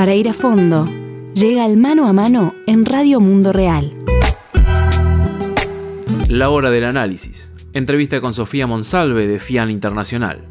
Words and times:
Para 0.00 0.14
ir 0.14 0.30
a 0.30 0.32
fondo, 0.32 0.88
llega 1.34 1.66
el 1.66 1.76
mano 1.76 2.08
a 2.08 2.14
mano 2.14 2.54
en 2.66 2.86
Radio 2.86 3.20
Mundo 3.20 3.52
Real. 3.52 3.92
La 6.26 6.48
hora 6.48 6.70
del 6.70 6.84
análisis. 6.84 7.52
Entrevista 7.74 8.22
con 8.22 8.32
Sofía 8.32 8.66
Monsalve 8.66 9.26
de 9.26 9.38
FIAN 9.38 9.70
Internacional. 9.70 10.48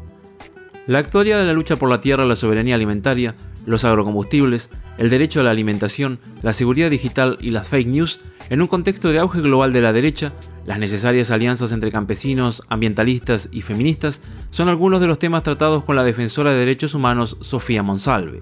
La 0.86 1.00
actualidad 1.00 1.40
de 1.40 1.46
la 1.46 1.52
lucha 1.52 1.74
por 1.74 1.90
la 1.90 2.00
tierra, 2.00 2.24
la 2.24 2.36
soberanía 2.36 2.76
alimentaria, 2.76 3.34
los 3.66 3.84
agrocombustibles, 3.84 4.70
el 4.98 5.10
derecho 5.10 5.40
a 5.40 5.42
la 5.42 5.50
alimentación, 5.50 6.20
la 6.42 6.52
seguridad 6.52 6.88
digital 6.88 7.36
y 7.40 7.50
las 7.50 7.66
fake 7.66 7.88
news, 7.88 8.20
en 8.50 8.60
un 8.60 8.68
contexto 8.68 9.08
de 9.08 9.18
auge 9.18 9.40
global 9.40 9.72
de 9.72 9.80
la 9.80 9.92
derecha, 9.92 10.32
las 10.64 10.78
necesarias 10.78 11.32
alianzas 11.32 11.72
entre 11.72 11.90
campesinos, 11.90 12.62
ambientalistas 12.68 13.48
y 13.50 13.62
feministas 13.62 14.22
son 14.50 14.68
algunos 14.68 15.00
de 15.00 15.08
los 15.08 15.18
temas 15.18 15.42
tratados 15.42 15.82
con 15.82 15.96
la 15.96 16.04
defensora 16.04 16.52
de 16.52 16.60
derechos 16.60 16.94
humanos 16.94 17.36
Sofía 17.40 17.82
Monsalve. 17.82 18.38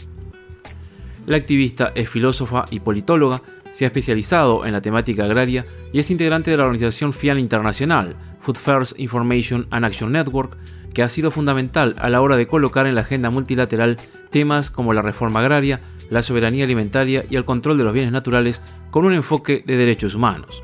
La 1.29 1.37
activista 1.37 1.93
es 1.95 2.09
filósofa 2.09 2.65
y 2.71 2.81
politóloga, 2.81 3.43
se 3.71 3.85
ha 3.85 3.89
especializado 3.89 4.65
en 4.65 4.73
la 4.73 4.81
temática 4.81 5.25
agraria 5.25 5.67
y 5.93 5.99
es 5.99 6.11
integrante 6.11 6.51
de 6.51 6.57
la 6.57 6.63
organización 6.63 7.13
FIAN 7.13 7.39
Internacional, 7.39 8.17
Food 8.41 8.57
First 8.57 8.99
Information 8.99 9.67
and 9.71 9.85
Action 9.85 10.11
Network, 10.11 10.57
que 10.95 11.03
ha 11.03 11.09
sido 11.11 11.31
fundamental 11.31 11.97
a 11.99 12.09
la 12.09 12.23
hora 12.23 12.39
de 12.39 12.47
colocar 12.47 12.87
en 12.87 12.95
la 12.95 13.03
agenda 13.03 13.29
multilateral 13.29 13.99
temas 14.31 14.71
como 14.71 14.95
la 14.95 15.03
reforma 15.03 15.41
agraria, 15.41 15.83
la 16.09 16.23
soberanía 16.23 16.65
alimentaria 16.65 17.27
y 17.29 17.37
el 17.37 17.45
control 17.45 17.77
de 17.77 17.85
los 17.85 17.93
bienes 17.93 18.13
naturales 18.13 18.63
con 18.91 19.05
un 19.05 19.13
enfoque 19.13 19.63
de 19.67 19.77
derechos 19.77 20.15
humanos. 20.15 20.63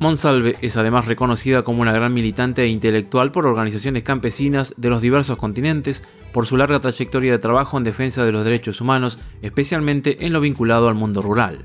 Monsalve 0.00 0.56
es 0.60 0.76
además 0.76 1.06
reconocida 1.06 1.62
como 1.62 1.80
una 1.80 1.92
gran 1.92 2.12
militante 2.12 2.62
e 2.62 2.68
intelectual 2.68 3.30
por 3.30 3.46
organizaciones 3.46 4.02
campesinas 4.02 4.74
de 4.76 4.90
los 4.90 5.00
diversos 5.00 5.38
continentes, 5.38 6.02
por 6.32 6.46
su 6.46 6.56
larga 6.56 6.80
trayectoria 6.80 7.32
de 7.32 7.38
trabajo 7.38 7.78
en 7.78 7.84
defensa 7.84 8.24
de 8.24 8.32
los 8.32 8.44
derechos 8.44 8.80
humanos, 8.80 9.20
especialmente 9.40 10.26
en 10.26 10.32
lo 10.32 10.40
vinculado 10.40 10.88
al 10.88 10.94
mundo 10.94 11.22
rural. 11.22 11.64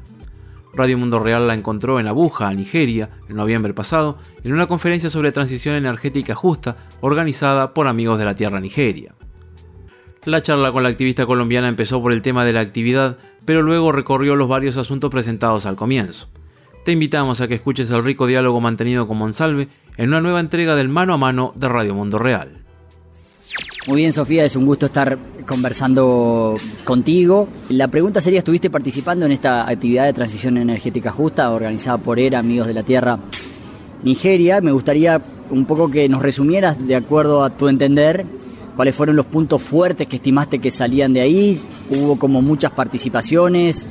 Radio 0.74 1.00
Mundo 1.00 1.20
Real 1.20 1.48
la 1.48 1.56
encontró 1.56 2.00
en 2.00 2.08
Abuja, 2.08 2.54
Nigeria, 2.54 3.10
en 3.28 3.36
noviembre 3.36 3.74
pasado, 3.74 4.18
en 4.44 4.54
una 4.54 4.68
conferencia 4.68 5.10
sobre 5.10 5.32
transición 5.32 5.74
energética 5.74 6.36
justa 6.36 6.78
organizada 7.02 7.74
por 7.74 7.88
Amigos 7.88 8.20
de 8.20 8.26
la 8.26 8.36
Tierra 8.36 8.60
Nigeria. 8.60 9.16
La 10.26 10.44
charla 10.44 10.72
con 10.72 10.84
la 10.84 10.90
activista 10.90 11.26
colombiana 11.26 11.68
empezó 11.68 12.02
por 12.02 12.14
el 12.14 12.22
tema 12.22 12.46
de 12.46 12.54
la 12.54 12.60
actividad, 12.60 13.18
pero 13.46 13.64
luego 13.64 13.92
recorrió 13.92 14.36
los 14.36 14.48
varios 14.48 14.78
asuntos 14.78 15.10
presentados 15.10 15.66
al 15.66 15.76
comienzo. 15.76 16.30
Te 16.84 16.92
invitamos 16.94 17.42
a 17.42 17.48
que 17.48 17.56
escuches 17.56 17.92
el 17.92 18.04
rico 18.04 18.26
diálogo 18.26 18.62
mantenido 18.62 19.08
con 19.08 19.18
Monsalve 19.18 19.68
en 19.98 20.10
una 20.10 20.22
nueva 20.22 20.40
entrega 20.40 20.76
del 20.76 20.90
Mano 20.90 21.14
a 21.14 21.18
Mano 21.18 21.54
de 21.56 21.68
Radio 21.68 21.94
Mundo 21.94 22.18
Real. 22.18 22.60
Muy 23.88 24.02
bien, 24.02 24.14
Sofía, 24.14 24.46
es 24.46 24.56
un 24.56 24.66
gusto 24.66 24.86
estar 24.86 25.18
conversando 25.48 26.56
contigo. 26.84 27.48
La 27.70 27.88
pregunta 27.88 28.22
sería, 28.22 28.40
¿estuviste 28.40 28.70
participando 28.70 29.26
en 29.26 29.32
esta 29.32 29.68
actividad 29.68 30.06
de 30.06 30.14
transición 30.14 30.58
energética 30.58 31.12
justa 31.12 31.52
organizada 31.52 31.98
por 31.98 32.20
ERA, 32.20 32.40
Amigos 32.40 32.68
de 32.68 32.74
la 32.74 32.84
Tierra, 32.84 33.18
Nigeria? 34.04 34.62
Me 34.62 34.72
gustaría 34.72 35.22
un 35.50 35.66
poco 35.66 35.90
que 35.90 36.08
nos 36.08 36.22
resumieras, 36.22 36.88
de 36.88 36.96
acuerdo 36.96 37.44
a 37.44 37.50
tu 37.50 37.68
entender, 37.68 38.26
cuáles 38.76 38.96
fueron 38.96 39.16
los 39.16 39.26
puntos 39.26 39.62
fuertes 39.62 40.08
que 40.08 40.18
estimaste 40.18 40.60
que 40.60 40.72
salían 40.72 41.14
de 41.14 41.22
ahí. 41.22 41.62
Hubo 41.90 42.20
como 42.20 42.42
muchas 42.42 42.72
participaciones, 42.72 43.86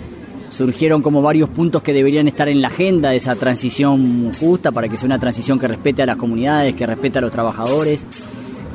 surgieron 0.50 1.02
como 1.02 1.22
varios 1.22 1.48
puntos 1.48 1.82
que 1.82 1.92
deberían 1.92 2.28
estar 2.28 2.48
en 2.48 2.62
la 2.62 2.68
agenda 2.68 3.10
de 3.10 3.16
esa 3.16 3.34
transición 3.34 4.32
justa 4.34 4.72
para 4.72 4.88
que 4.88 4.96
sea 4.96 5.06
una 5.06 5.18
transición 5.18 5.58
que 5.58 5.68
respete 5.68 6.02
a 6.02 6.06
las 6.06 6.16
comunidades, 6.16 6.74
que 6.74 6.86
respete 6.86 7.18
a 7.18 7.20
los 7.20 7.32
trabajadores 7.32 8.04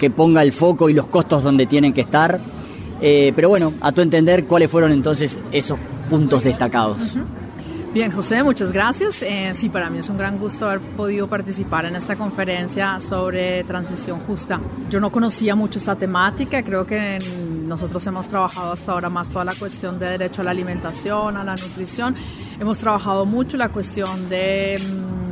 que 0.03 0.09
ponga 0.09 0.41
el 0.41 0.51
foco 0.51 0.89
y 0.89 0.93
los 0.93 1.05
costos 1.05 1.43
donde 1.43 1.65
tienen 1.65 1.93
que 1.93 2.01
estar. 2.01 2.37
Eh, 3.01 3.31
pero 3.35 3.47
bueno, 3.47 3.71
a 3.79 3.93
tu 3.93 4.01
entender, 4.01 4.43
¿cuáles 4.43 4.69
fueron 4.69 4.91
entonces 4.91 5.39
esos 5.53 5.79
puntos 6.09 6.43
destacados? 6.43 6.97
Bien, 7.93 8.11
José, 8.11 8.43
muchas 8.43 8.73
gracias. 8.73 9.21
Eh, 9.21 9.51
sí, 9.53 9.69
para 9.69 9.89
mí 9.89 9.99
es 9.99 10.09
un 10.09 10.17
gran 10.17 10.39
gusto 10.39 10.67
haber 10.67 10.81
podido 10.81 11.27
participar 11.27 11.85
en 11.85 11.95
esta 11.95 12.17
conferencia 12.17 12.99
sobre 12.99 13.63
transición 13.63 14.19
justa. 14.19 14.59
Yo 14.89 14.99
no 14.99 15.09
conocía 15.09 15.55
mucho 15.55 15.77
esta 15.77 15.95
temática, 15.95 16.63
creo 16.63 16.85
que 16.85 17.19
nosotros 17.63 18.05
hemos 18.07 18.27
trabajado 18.27 18.71
hasta 18.73 18.91
ahora 18.91 19.09
más 19.09 19.29
toda 19.29 19.45
la 19.45 19.55
cuestión 19.55 19.99
de 19.99 20.05
derecho 20.07 20.41
a 20.41 20.43
la 20.45 20.51
alimentación, 20.51 21.37
a 21.37 21.43
la 21.43 21.55
nutrición. 21.55 22.15
Hemos 22.59 22.77
trabajado 22.77 23.25
mucho 23.25 23.57
la 23.57 23.69
cuestión 23.69 24.29
de 24.29 24.79
mm, 24.79 25.23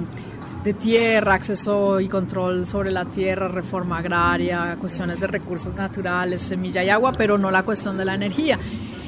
de 0.63 0.73
tierra, 0.73 1.33
acceso 1.33 1.99
y 1.99 2.07
control 2.07 2.67
sobre 2.67 2.91
la 2.91 3.05
tierra, 3.05 3.47
reforma 3.47 3.97
agraria, 3.97 4.75
cuestiones 4.79 5.19
de 5.19 5.27
recursos 5.27 5.73
naturales, 5.73 6.41
semilla 6.41 6.83
y 6.83 6.89
agua, 6.89 7.13
pero 7.13 7.37
no 7.37 7.49
la 7.49 7.63
cuestión 7.63 7.97
de 7.97 8.05
la 8.05 8.13
energía. 8.13 8.59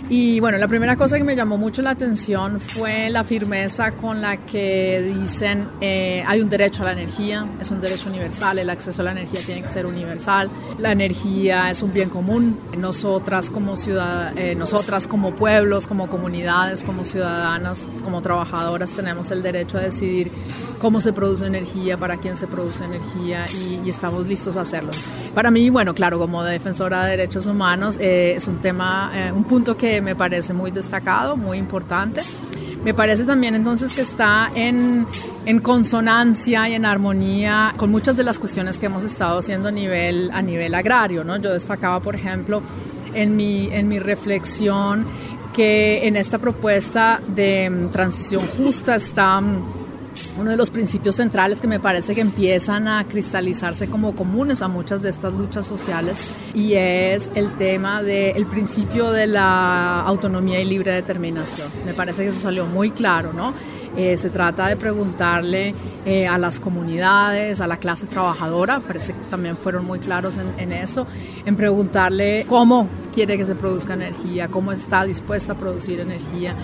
Y 0.10 0.40
bueno, 0.42 0.58
la 0.58 0.68
primera 0.68 0.96
cosa 0.98 1.18
que 1.18 1.24
me 1.24 1.36
llamó 1.36 1.58
mucho 1.58 1.82
la 1.82 1.92
atención 1.92 2.60
fue 2.60 3.10
la 3.10 3.24
firmeza 3.24 3.92
con 3.94 4.22
la 4.22 4.38
que 4.38 5.14
dicen 5.18 5.66
eh, 5.80 6.24
hay 6.28 6.42
un 6.42 6.50
derecho 6.50 6.82
a 6.82 6.86
la 6.86 6.92
energía, 6.92 7.46
es 7.62 7.72
un 7.72 7.80
derecho 7.80 8.10
universal, 8.10 8.60
el 8.60 8.70
acceso 8.70 9.02
a 9.02 9.06
la 9.06 9.12
energía 9.12 9.40
tiene 9.46 9.62
que 9.62 9.68
ser 9.70 9.86
universal, 9.86 10.50
la 10.78 10.92
energía 10.92 11.70
es 11.72 11.82
un 11.82 11.94
bien 11.94 12.10
común, 12.10 12.60
nosotras 12.78 13.50
como 13.50 13.76
ciudad, 13.78 14.38
eh, 14.38 14.56
nosotras 14.56 15.08
como 15.08 15.32
pueblos, 15.36 15.88
como 15.88 16.08
comunidades, 16.08 16.84
como 16.84 17.06
ciudadanas, 17.06 17.88
como 18.04 18.22
trabajadoras 18.22 18.92
tenemos 18.92 19.32
el 19.32 19.42
derecho 19.42 19.78
a 19.78 19.82
decidir 19.82 20.32
cómo 20.84 21.00
se 21.00 21.14
produce 21.14 21.48
energía, 21.48 21.96
para 21.96 22.18
quién 22.18 22.36
se 22.36 22.46
produce 22.46 22.84
energía 22.84 23.46
y, 23.86 23.90
estamos 23.90 24.28
listos 24.28 24.58
a 24.58 24.62
hacerlo. 24.62 24.92
Para 25.34 25.50
mí, 25.50 25.70
bueno, 25.70 25.94
claro, 25.94 26.20
como 26.20 26.44
defensora 26.44 27.06
de 27.06 27.12
derechos 27.12 27.48
humanos, 27.48 27.98
eh, 28.02 28.34
es 28.36 28.48
un 28.48 28.58
tema, 28.58 29.12
eh, 29.16 29.32
un 29.32 29.46
punto 29.46 29.78
que 29.78 29.93
me 30.02 30.16
parece 30.16 30.54
muy 30.54 30.72
destacado, 30.72 31.36
muy 31.38 31.58
importante. 31.58 32.22
Me 32.84 32.94
parece 32.94 33.24
también 33.24 33.56
entonces 33.56 33.94
que 33.94 34.02
está 34.02 34.52
en, 34.56 35.08
en, 35.46 35.60
consonancia 35.60 36.68
y 36.68 36.74
en 36.74 36.86
armonía 36.86 37.74
con 37.78 37.90
muchas 37.90 38.18
de 38.18 38.24
las 38.24 38.40
cuestiones 38.40 38.78
que 38.78 38.88
hemos 38.88 39.06
estado 39.06 39.40
haciendo 39.40 39.70
a 39.70 39.72
nivel, 39.72 40.30
a 40.34 40.42
nivel 40.42 40.76
agrario. 40.76 41.24
¿no? 41.24 41.38
Yo 41.38 41.54
destacaba, 41.54 42.02
por 42.02 42.16
ejemplo, 42.16 42.62
en 43.14 43.38
mi, 43.38 43.70
en 43.72 43.88
mi 43.88 44.00
reflexión 44.00 45.06
que 45.54 46.08
en 46.08 46.18
esta 46.18 46.40
propuesta 46.40 47.22
de 47.28 47.70
mm, 47.70 47.90
transición 47.92 48.48
justa 48.58 48.96
está 48.96 49.40
mm, 49.40 49.83
uno 50.38 50.52
de 50.52 50.58
los 50.58 50.70
principios 50.70 51.16
centrales 51.16 51.62
que 51.62 51.68
me 51.68 51.80
parece 51.80 52.16
que 52.16 52.22
empiezan 52.22 52.88
a 52.88 53.04
cristalizarse 53.06 53.88
como 53.88 54.16
comunes 54.16 54.62
a 54.62 54.68
muchas 54.68 55.02
de 55.02 55.10
estas 55.10 55.34
luchas 55.34 55.66
sociales 55.66 56.20
y 56.54 56.74
es 56.74 57.32
el 57.36 57.52
tema 57.52 58.02
del 58.02 58.46
principio 58.46 59.12
de 59.12 59.28
la 59.28 60.02
autonomía 60.02 60.60
y 60.60 60.66
libre 60.66 60.92
determinación. 60.92 61.68
Me 61.86 61.94
parece 61.94 62.24
que 62.24 62.30
eso 62.30 62.40
salió 62.40 62.66
muy 62.66 62.92
claro, 62.92 63.34
¿no? 63.34 63.54
Eh, 63.96 64.18
se 64.18 64.30
trata 64.30 64.68
de 64.68 64.76
preguntarle 64.76 65.76
eh, 66.06 66.28
a 66.28 66.40
las 66.40 66.60
comunidades, 66.60 67.62
a 67.62 67.68
la 67.68 67.78
clase 67.78 68.08
trabajadora, 68.08 68.80
parece 68.80 69.14
que 69.14 69.20
también 69.30 69.56
fueron 69.56 69.86
muy 69.86 70.00
claros 70.00 70.36
en, 70.58 70.72
eso, 70.72 71.06
en 71.46 71.56
preguntarle 71.56 72.46
cómo 72.50 72.88
quiere 73.14 73.38
que 73.38 73.46
se 73.46 73.54
produzca 73.54 73.94
energía, 73.94 74.48
cómo 74.48 74.72
está 74.72 75.06
dispuesta 75.06 75.54
a 75.54 75.56
producir 75.56 76.00
energía 76.00 76.56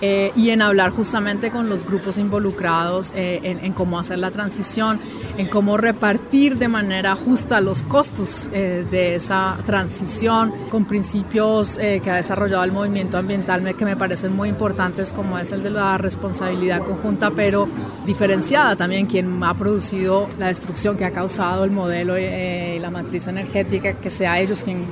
eh, 0.00 0.32
y 0.34 0.50
en 0.50 0.60
hablar 0.60 0.90
justamente 0.90 1.52
con 1.52 1.68
los 1.68 1.86
grupos 1.86 2.18
involucrados 2.18 3.12
en, 3.14 3.72
cómo 3.72 4.00
hacer 4.00 4.18
la 4.18 4.32
transición, 4.32 4.98
en 5.36 5.48
cómo 5.48 5.76
repartir 5.76 6.58
de 6.58 6.68
manera 6.68 7.14
justa 7.14 7.60
los 7.60 7.82
costos 7.82 8.48
eh, 8.52 8.84
de 8.90 9.16
esa 9.16 9.56
transición 9.66 10.52
con 10.70 10.84
principios 10.84 11.78
que 11.78 12.10
ha 12.10 12.16
desarrollado 12.16 12.64
el 12.64 12.72
movimiento 12.72 13.18
ambiental 13.18 13.74
que 13.76 13.84
me 13.84 13.96
parecen 13.96 14.34
muy 14.34 14.48
importantes 14.48 15.12
como 15.12 15.38
es 15.38 15.52
el 15.52 15.62
de 15.62 15.70
la 15.70 15.98
responsabilidad 15.98 16.84
conjunta 16.84 17.30
pero 17.30 17.68
diferenciada 18.06 18.76
también 18.76 19.06
quien 19.06 19.42
ha 19.42 19.54
producido 19.54 20.28
la 20.38 20.48
destrucción 20.48 20.96
que 20.96 21.04
ha 21.04 21.10
causado 21.10 21.64
el 21.64 21.70
modelo 21.70 22.18
y 22.18 22.78
la 22.78 22.90
matriz 22.90 23.26
energética 23.26 23.94
que 23.94 24.10
sea 24.10 24.40
ellos 24.40 24.62
quien 24.64 24.84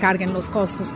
carguen 0.00 0.32
los 0.32 0.48
costos 0.48 0.92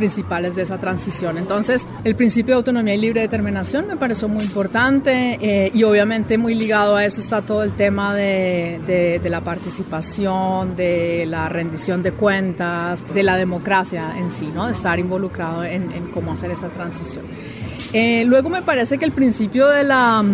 principales 0.00 0.56
de 0.56 0.62
esa 0.62 0.78
transición. 0.78 1.36
Entonces, 1.36 1.86
el 2.04 2.14
principio 2.14 2.54
de 2.54 2.56
autonomía 2.56 2.94
y 2.94 2.98
libre 2.98 3.20
determinación 3.20 3.86
me 3.86 3.96
pareció 3.96 4.28
muy 4.28 4.42
importante 4.42 5.38
eh, 5.42 5.70
y 5.74 5.82
obviamente 5.82 6.38
muy 6.38 6.54
ligado 6.54 6.96
a 6.96 7.04
eso 7.04 7.20
está 7.20 7.42
todo 7.42 7.62
el 7.62 7.72
tema 7.72 8.14
de, 8.14 9.20
la 9.22 9.42
participación, 9.42 10.74
de 10.74 11.26
la 11.26 11.50
rendición 11.50 12.02
de 12.02 12.12
cuentas, 12.12 13.04
de 13.12 13.22
la 13.22 13.36
democracia 13.36 14.14
en 14.16 14.30
sí, 14.32 14.48
¿no? 14.54 14.68
de 14.68 14.72
estar 14.72 14.98
involucrado 14.98 15.64
en, 15.64 15.90
cómo 16.14 16.32
hacer 16.32 16.50
esa 16.50 16.68
transición. 16.68 17.26
Eh, 17.92 18.24
luego 18.24 18.48
me 18.48 18.62
parece 18.62 18.96
que 18.96 19.04
el 19.04 19.12
principio 19.12 19.68
de 19.68 19.84
la, 19.84 20.24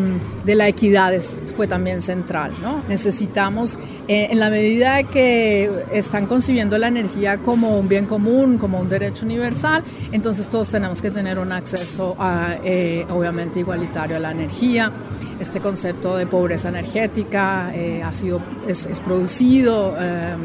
de 0.45 0.55
la 0.55 0.69
equidad 0.69 1.12
fue 1.57 1.67
también 1.67 2.03
central. 2.03 2.53
¿no? 2.62 2.83
Necesitamos, 2.89 3.79
eh, 4.08 4.29
en 4.31 4.38
la 4.38 4.50
medida 4.50 5.03
que 5.03 5.69
están 5.93 6.26
concibiendo 6.26 6.79
la 6.79 6.87
energía 6.87 7.38
como 7.38 7.79
un 7.79 7.88
bien 7.88 8.06
común, 8.06 8.56
como 8.56 8.79
un 8.79 8.88
derecho 8.88 9.25
universal, 9.25 9.82
entonces 10.12 10.47
todos 10.47 10.69
tenemos 10.69 11.03
que 11.03 11.11
tener 11.11 11.41
un 11.41 11.50
acceso 11.50 12.17
eh, 12.64 13.05
obviamente 13.11 13.61
igualitario 13.61 14.17
a 14.17 14.20
la 14.20 14.31
energía. 14.31 14.93
este 15.41 15.61
concepto 15.61 16.17
de 16.17 16.26
pobreza 16.26 16.70
energética, 16.70 17.70
eh, 17.75 18.03
ha 18.03 18.11
sido, 18.11 18.41
es, 18.67 18.87
producido, 19.00 19.94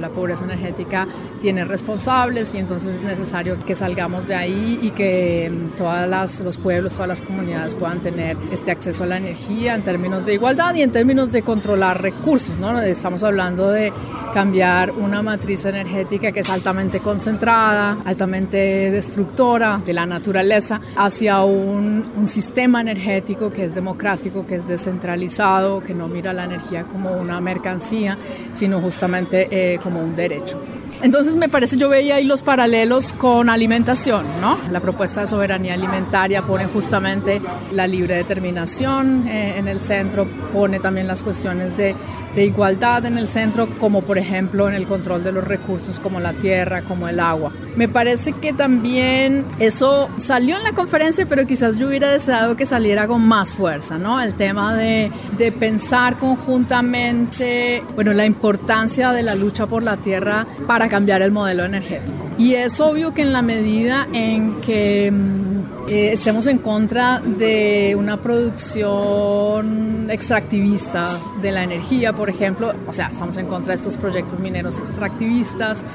la 0.02 0.10
pobreza 0.10 0.44
energética 0.44 1.08
tiene 1.42 1.66
responsables 1.66 2.54
y 2.54 2.60
entonces 2.60 2.96
es 2.96 3.02
necesario 3.02 3.58
que 3.66 3.76
salgamos 3.76 4.28
de 4.28 4.36
ahí 4.36 4.80
y 4.82 4.92
que 4.92 5.52
mm, 5.52 5.78
todos 5.78 6.40
los 6.42 6.58
pueblos, 6.58 6.94
todas 6.94 7.08
las 7.08 7.22
comunidades 7.22 7.74
puedan 7.74 8.00
tener 8.00 8.38
este 8.52 8.72
acceso 8.72 9.04
a 9.04 9.08
la 9.08 9.18
energía 9.18 9.76
en 9.76 9.82
términos 9.82 10.26
de 10.26 10.36
igualdad 10.36 10.76
y 10.76 10.84
en 10.84 10.92
términos 10.92 11.32
de 11.32 11.42
controlar 11.42 12.02
recursos. 12.02 12.58
¿no? 12.60 12.80
Estamos 12.80 13.24
hablando 13.24 13.70
de 13.72 13.92
cambiar 14.34 14.92
una 14.92 15.22
matriz 15.22 15.66
energética 15.66 16.32
que 16.32 16.40
es 16.40 16.50
altamente 16.50 17.00
concentrada, 17.00 17.98
altamente 18.06 18.92
destructora 18.92 19.82
de 19.86 19.94
la 19.94 20.06
naturaleza, 20.06 20.80
hacia 20.96 21.44
un, 21.44 22.04
un 22.16 22.28
sistema 22.28 22.80
energético 22.80 23.52
que 23.52 23.66
es 23.66 23.76
democrático, 23.76 24.46
que 24.48 24.56
es 24.56 24.68
descentralizado, 24.68 25.82
que 25.82 25.94
no 25.94 26.08
mira 26.08 26.32
la 26.32 26.46
energía 26.46 26.84
como 26.84 27.12
una 27.12 27.42
mercancía, 27.42 28.18
sino 28.54 28.80
justamente 28.80 29.48
eh, 29.52 29.80
como 29.84 30.02
un 30.02 30.16
derecho. 30.16 30.58
Entonces 31.04 31.36
me 31.36 31.50
parece, 31.50 31.78
yo 31.78 31.90
veía 31.90 32.16
ahí 32.16 32.26
los 32.26 32.44
paralelos 32.44 33.14
con 33.14 33.50
alimentación, 33.50 34.26
¿no? 34.40 34.58
La 34.72 34.80
propuesta 34.80 35.22
de 35.22 35.28
soberanía 35.28 35.74
alimentaria 35.74 36.44
pone 36.44 36.66
justamente 36.66 37.42
la 37.72 37.88
libre 37.88 38.16
determinación 38.16 39.28
eh, 39.28 39.58
en 39.58 39.68
el 39.68 39.80
centro, 39.80 40.28
pone 40.54 40.80
también 40.80 41.08
las 41.08 41.24
cuestiones 41.24 41.76
de, 41.76 41.96
de, 42.36 42.46
igualdad 42.46 43.06
en 43.06 43.18
el 43.18 43.28
centro, 43.28 43.68
como 43.80 44.02
por 44.02 44.18
ejemplo 44.18 44.68
en 44.68 44.76
el 44.76 44.86
control 44.86 45.24
de 45.24 45.32
los 45.32 45.44
recursos 45.44 46.00
como 46.00 46.20
la 46.20 46.34
tierra, 46.34 46.82
como 46.82 47.08
el 47.08 47.20
agua. 47.20 47.52
Me 47.76 47.88
parece 47.88 48.34
que 48.34 48.54
también 48.54 49.46
eso 49.60 50.10
salió 50.18 50.58
en 50.58 50.64
la 50.64 50.74
conferencia, 50.74 51.26
pero 51.26 51.46
quizás 51.46 51.78
yo 51.78 51.88
hubiera 51.88 52.10
deseado 52.10 52.56
que 52.56 52.66
saliera 52.66 53.08
con 53.08 53.22
más 53.22 53.54
fuerza, 53.54 53.98
¿no? 53.98 54.22
El 54.22 54.34
tema 54.34 54.76
de, 54.76 55.12
de 55.38 55.52
pensar 55.52 56.18
conjuntamente, 56.18 57.84
bueno, 57.96 58.14
la 58.14 58.26
importancia 58.26 59.12
de 59.12 59.24
la 59.24 59.36
lucha 59.36 59.68
por 59.68 59.84
la 59.84 59.98
tierra 59.98 60.46
para 60.68 60.90
cambiar 60.90 61.22
el 61.22 61.32
modelo 61.32 61.64
energético. 61.64 62.12
Y 62.38 62.56
es 62.56 62.80
obvio 62.80 63.14
que 63.14 63.22
en 63.22 63.34
la 63.34 63.42
medida 63.42 64.08
en 64.14 64.62
que 64.62 65.12
mm, 65.12 65.51
eh, 65.88 66.10
estemos 66.14 66.48
en 66.48 66.58
contra 66.60 67.20
de 67.20 67.96
una 67.98 68.18
producción 68.18 70.10
extractivista 70.10 71.08
de 71.42 71.52
la 71.52 71.64
energía, 71.64 72.14
por 72.14 72.30
ejemplo, 72.30 72.74
o 72.88 72.94
sea, 72.94 73.08
estamos 73.08 73.38
en 73.38 73.48
contra 73.48 73.74
de 73.74 73.78
estos 73.78 73.98
proyectos 73.98 74.40
mineros 74.40 74.78
extractivistas, 74.78 75.86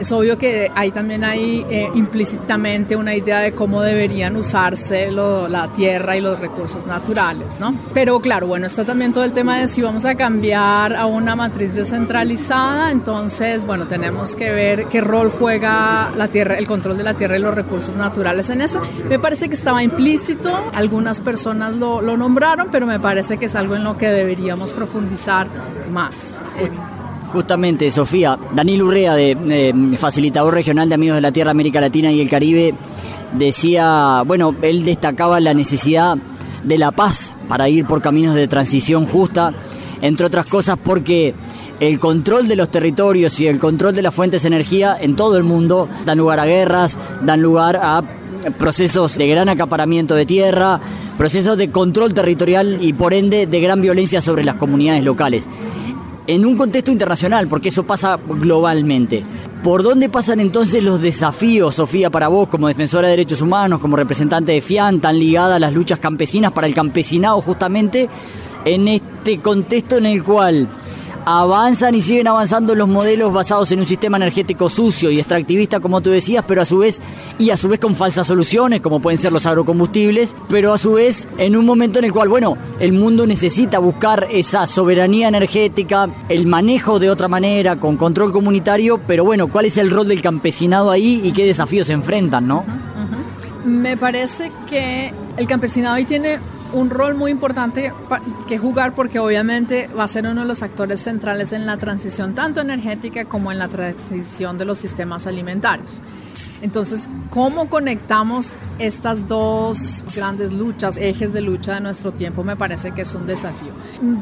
es 0.00 0.10
obvio 0.12 0.38
que 0.38 0.70
ahí 0.74 0.90
también 0.90 1.24
hay 1.24 1.64
eh, 1.70 1.88
implícitamente 1.94 2.96
una 2.96 3.14
idea 3.14 3.40
de 3.40 3.52
cómo 3.52 3.82
deberían 3.82 4.34
usarse 4.36 5.10
la 5.10 5.68
tierra 5.76 6.16
y 6.16 6.20
los 6.20 6.40
recursos 6.40 6.86
naturales, 6.86 7.60
¿no? 7.60 7.74
Pero 7.92 8.20
claro, 8.20 8.46
bueno, 8.46 8.66
está 8.66 8.84
también 8.84 9.12
todo 9.12 9.24
el 9.24 9.32
tema 9.32 9.58
de 9.58 9.66
si 9.66 9.82
vamos 9.82 10.06
a 10.06 10.14
cambiar 10.14 10.96
a 10.96 11.06
una 11.06 11.36
matriz 11.36 11.74
descentralizada, 11.74 12.90
entonces, 12.90 13.66
bueno, 13.66 13.86
tenemos 13.86 14.34
que 14.34 14.50
ver 14.50 14.86
qué 14.86 15.00
rol 15.00 15.30
juega 15.30 16.10
la 16.16 16.28
tierra, 16.28 16.56
el 16.56 16.66
control 16.66 16.96
de 16.96 17.04
la 17.04 17.14
tierra 17.14 17.36
y 17.36 17.40
los 17.40 17.54
recursos 17.54 17.96
naturales 17.96 18.48
en 18.50 18.62
eso. 18.62 18.80
Me 19.08 19.18
parece 19.18 19.48
que 19.48 19.54
estaba 19.54 19.82
implícito, 19.82 20.56
algunas 20.74 21.20
personas 21.20 21.74
lo, 21.74 22.00
lo 22.00 22.16
nombraron, 22.16 22.68
pero 22.72 22.86
me 22.86 22.98
parece 22.98 23.36
que 23.36 23.46
es 23.46 23.54
algo 23.54 23.76
en 23.76 23.84
lo 23.84 23.98
que 23.98 24.08
deberíamos 24.08 24.72
profundizar 24.72 25.46
más. 25.92 26.40
Justamente, 27.32 27.88
Sofía, 27.90 28.36
Daniel 28.54 28.82
Urrea, 28.82 29.14
de, 29.14 29.94
facilitador 29.96 30.52
regional 30.52 30.88
de 30.88 30.96
Amigos 30.96 31.16
de 31.16 31.20
la 31.20 31.30
Tierra, 31.30 31.52
América 31.52 31.80
Latina 31.80 32.10
y 32.10 32.20
el 32.20 32.28
Caribe, 32.28 32.74
decía, 33.34 34.22
bueno, 34.26 34.54
él 34.62 34.84
destacaba 34.84 35.38
la 35.38 35.54
necesidad 35.54 36.18
de 36.64 36.78
la 36.78 36.90
paz 36.90 37.36
para 37.48 37.68
ir 37.68 37.86
por 37.86 38.02
caminos 38.02 38.34
de 38.34 38.48
transición 38.48 39.06
justa, 39.06 39.52
entre 40.02 40.26
otras 40.26 40.46
cosas 40.46 40.76
porque 40.82 41.32
el 41.78 42.00
control 42.00 42.48
de 42.48 42.56
los 42.56 42.68
territorios 42.68 43.38
y 43.38 43.46
el 43.46 43.60
control 43.60 43.94
de 43.94 44.02
las 44.02 44.14
fuentes 44.14 44.42
de 44.42 44.48
energía 44.48 44.96
en 45.00 45.14
todo 45.14 45.36
el 45.36 45.44
mundo 45.44 45.88
dan 46.04 46.18
lugar 46.18 46.40
a 46.40 46.46
guerras, 46.46 46.98
dan 47.22 47.40
lugar 47.40 47.76
a 47.76 48.02
procesos 48.58 49.16
de 49.16 49.28
gran 49.28 49.48
acaparamiento 49.48 50.16
de 50.16 50.26
tierra, 50.26 50.80
procesos 51.16 51.56
de 51.56 51.70
control 51.70 52.12
territorial 52.12 52.78
y 52.80 52.92
por 52.92 53.14
ende 53.14 53.46
de 53.46 53.60
gran 53.60 53.80
violencia 53.80 54.20
sobre 54.20 54.42
las 54.42 54.56
comunidades 54.56 55.04
locales 55.04 55.46
en 56.30 56.46
un 56.46 56.56
contexto 56.56 56.92
internacional, 56.92 57.48
porque 57.48 57.70
eso 57.70 57.82
pasa 57.82 58.16
globalmente. 58.24 59.24
¿Por 59.64 59.82
dónde 59.82 60.08
pasan 60.08 60.38
entonces 60.38 60.80
los 60.80 61.02
desafíos, 61.02 61.74
Sofía, 61.74 62.08
para 62.08 62.28
vos 62.28 62.48
como 62.48 62.68
defensora 62.68 63.08
de 63.08 63.16
derechos 63.16 63.42
humanos, 63.42 63.80
como 63.80 63.96
representante 63.96 64.52
de 64.52 64.60
FIAN, 64.60 65.00
tan 65.00 65.18
ligada 65.18 65.56
a 65.56 65.58
las 65.58 65.72
luchas 65.72 65.98
campesinas 65.98 66.52
para 66.52 66.68
el 66.68 66.74
campesinado 66.74 67.40
justamente, 67.40 68.08
en 68.64 68.86
este 68.86 69.38
contexto 69.38 69.96
en 69.96 70.06
el 70.06 70.22
cual 70.22 70.68
avanzan 71.24 71.94
y 71.94 72.00
siguen 72.00 72.28
avanzando 72.28 72.74
los 72.74 72.88
modelos 72.88 73.32
basados 73.32 73.70
en 73.72 73.80
un 73.80 73.86
sistema 73.86 74.16
energético 74.16 74.68
sucio 74.68 75.10
y 75.10 75.18
extractivista, 75.18 75.80
como 75.80 76.00
tú 76.00 76.10
decías, 76.10 76.44
pero 76.46 76.62
a 76.62 76.64
su 76.64 76.78
vez, 76.78 77.00
y 77.38 77.50
a 77.50 77.56
su 77.56 77.68
vez 77.68 77.80
con 77.80 77.94
falsas 77.94 78.26
soluciones, 78.26 78.80
como 78.80 79.00
pueden 79.00 79.18
ser 79.18 79.32
los 79.32 79.46
agrocombustibles, 79.46 80.36
pero 80.48 80.72
a 80.72 80.78
su 80.78 80.92
vez 80.92 81.26
en 81.38 81.56
un 81.56 81.64
momento 81.64 81.98
en 81.98 82.06
el 82.06 82.12
cual, 82.12 82.28
bueno, 82.28 82.56
el 82.78 82.92
mundo 82.92 83.26
necesita 83.26 83.78
buscar 83.78 84.26
esa 84.30 84.66
soberanía 84.66 85.28
energética, 85.28 86.08
el 86.28 86.46
manejo 86.46 86.98
de 86.98 87.10
otra 87.10 87.28
manera, 87.28 87.76
con 87.76 87.96
control 87.96 88.32
comunitario, 88.32 89.00
pero 89.06 89.24
bueno, 89.24 89.48
¿cuál 89.48 89.66
es 89.66 89.78
el 89.78 89.90
rol 89.90 90.08
del 90.08 90.22
campesinado 90.22 90.90
ahí 90.90 91.20
y 91.24 91.32
qué 91.32 91.44
desafíos 91.44 91.86
se 91.86 91.92
enfrentan, 91.92 92.46
no? 92.46 92.64
Me 93.64 93.96
parece 93.96 94.50
que 94.68 95.12
el 95.36 95.46
campesinado 95.46 95.94
ahí 95.96 96.04
tiene 96.04 96.38
un 96.72 96.90
rol 96.90 97.14
muy 97.14 97.30
importante 97.30 97.92
que 98.48 98.58
jugar 98.58 98.94
porque 98.94 99.18
obviamente 99.18 99.88
va 99.96 100.04
a 100.04 100.08
ser 100.08 100.26
uno 100.26 100.42
de 100.42 100.46
los 100.46 100.62
actores 100.62 101.02
centrales 101.02 101.52
en 101.52 101.66
la 101.66 101.76
transición 101.76 102.34
tanto 102.34 102.60
energética 102.60 103.24
como 103.24 103.50
en 103.52 103.58
la 103.58 103.68
transición 103.68 104.58
de 104.58 104.64
los 104.64 104.78
sistemas 104.78 105.26
alimentarios. 105.26 106.00
Entonces, 106.62 107.08
¿cómo 107.30 107.68
conectamos 107.68 108.52
estas 108.78 109.28
dos 109.28 110.04
grandes 110.14 110.52
luchas, 110.52 110.96
ejes 110.96 111.32
de 111.32 111.40
lucha 111.40 111.74
de 111.74 111.80
nuestro 111.80 112.12
tiempo? 112.12 112.44
Me 112.44 112.56
parece 112.56 112.92
que 112.92 113.02
es 113.02 113.14
un 113.14 113.26
desafío. 113.26 113.72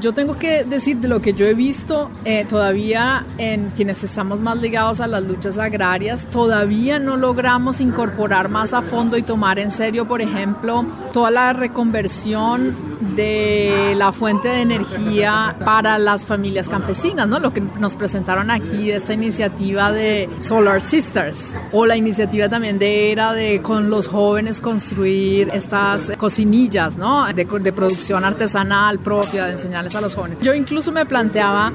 Yo 0.00 0.12
tengo 0.12 0.38
que 0.38 0.64
decir 0.64 0.98
de 0.98 1.08
lo 1.08 1.20
que 1.22 1.32
yo 1.32 1.46
he 1.46 1.54
visto 1.54 2.10
eh, 2.24 2.44
todavía 2.48 3.24
en 3.38 3.70
quienes 3.70 4.02
estamos 4.04 4.40
más 4.40 4.58
ligados 4.58 5.00
a 5.00 5.06
las 5.06 5.22
luchas 5.22 5.58
agrarias, 5.58 6.24
todavía 6.26 6.98
no 6.98 7.16
logramos 7.16 7.80
incorporar 7.80 8.48
más 8.48 8.72
a 8.72 8.82
fondo 8.82 9.16
y 9.16 9.22
tomar 9.22 9.58
en 9.58 9.70
serio, 9.70 10.06
por 10.06 10.20
ejemplo, 10.20 10.84
toda 11.12 11.30
la 11.30 11.52
reconversión 11.52 12.87
de 13.18 13.94
la 13.96 14.12
fuente 14.12 14.46
de 14.46 14.60
energía 14.60 15.56
para 15.64 15.98
las 15.98 16.24
familias 16.24 16.68
campesinas, 16.68 17.26
¿no? 17.26 17.40
Lo 17.40 17.52
que 17.52 17.60
nos 17.60 17.96
presentaron 17.96 18.48
aquí, 18.48 18.92
esta 18.92 19.12
iniciativa 19.12 19.90
de 19.90 20.30
Solar 20.38 20.80
Sisters, 20.80 21.58
o 21.72 21.84
la 21.84 21.96
iniciativa 21.96 22.48
también 22.48 22.78
de 22.78 23.10
era 23.10 23.32
de 23.32 23.60
con 23.60 23.90
los 23.90 24.06
jóvenes 24.06 24.60
construir 24.60 25.50
estas 25.52 26.12
cocinillas, 26.16 26.96
¿no? 26.96 27.26
De, 27.32 27.44
producción 27.72 28.24
artesanal 28.24 29.00
propia, 29.00 29.46
de 29.46 29.52
enseñarles 29.54 29.96
a 29.96 30.00
los 30.00 30.14
jóvenes. 30.14 30.38
Yo 30.40 30.54
incluso 30.54 30.92
me 30.92 31.04
planteaba, 31.04 31.72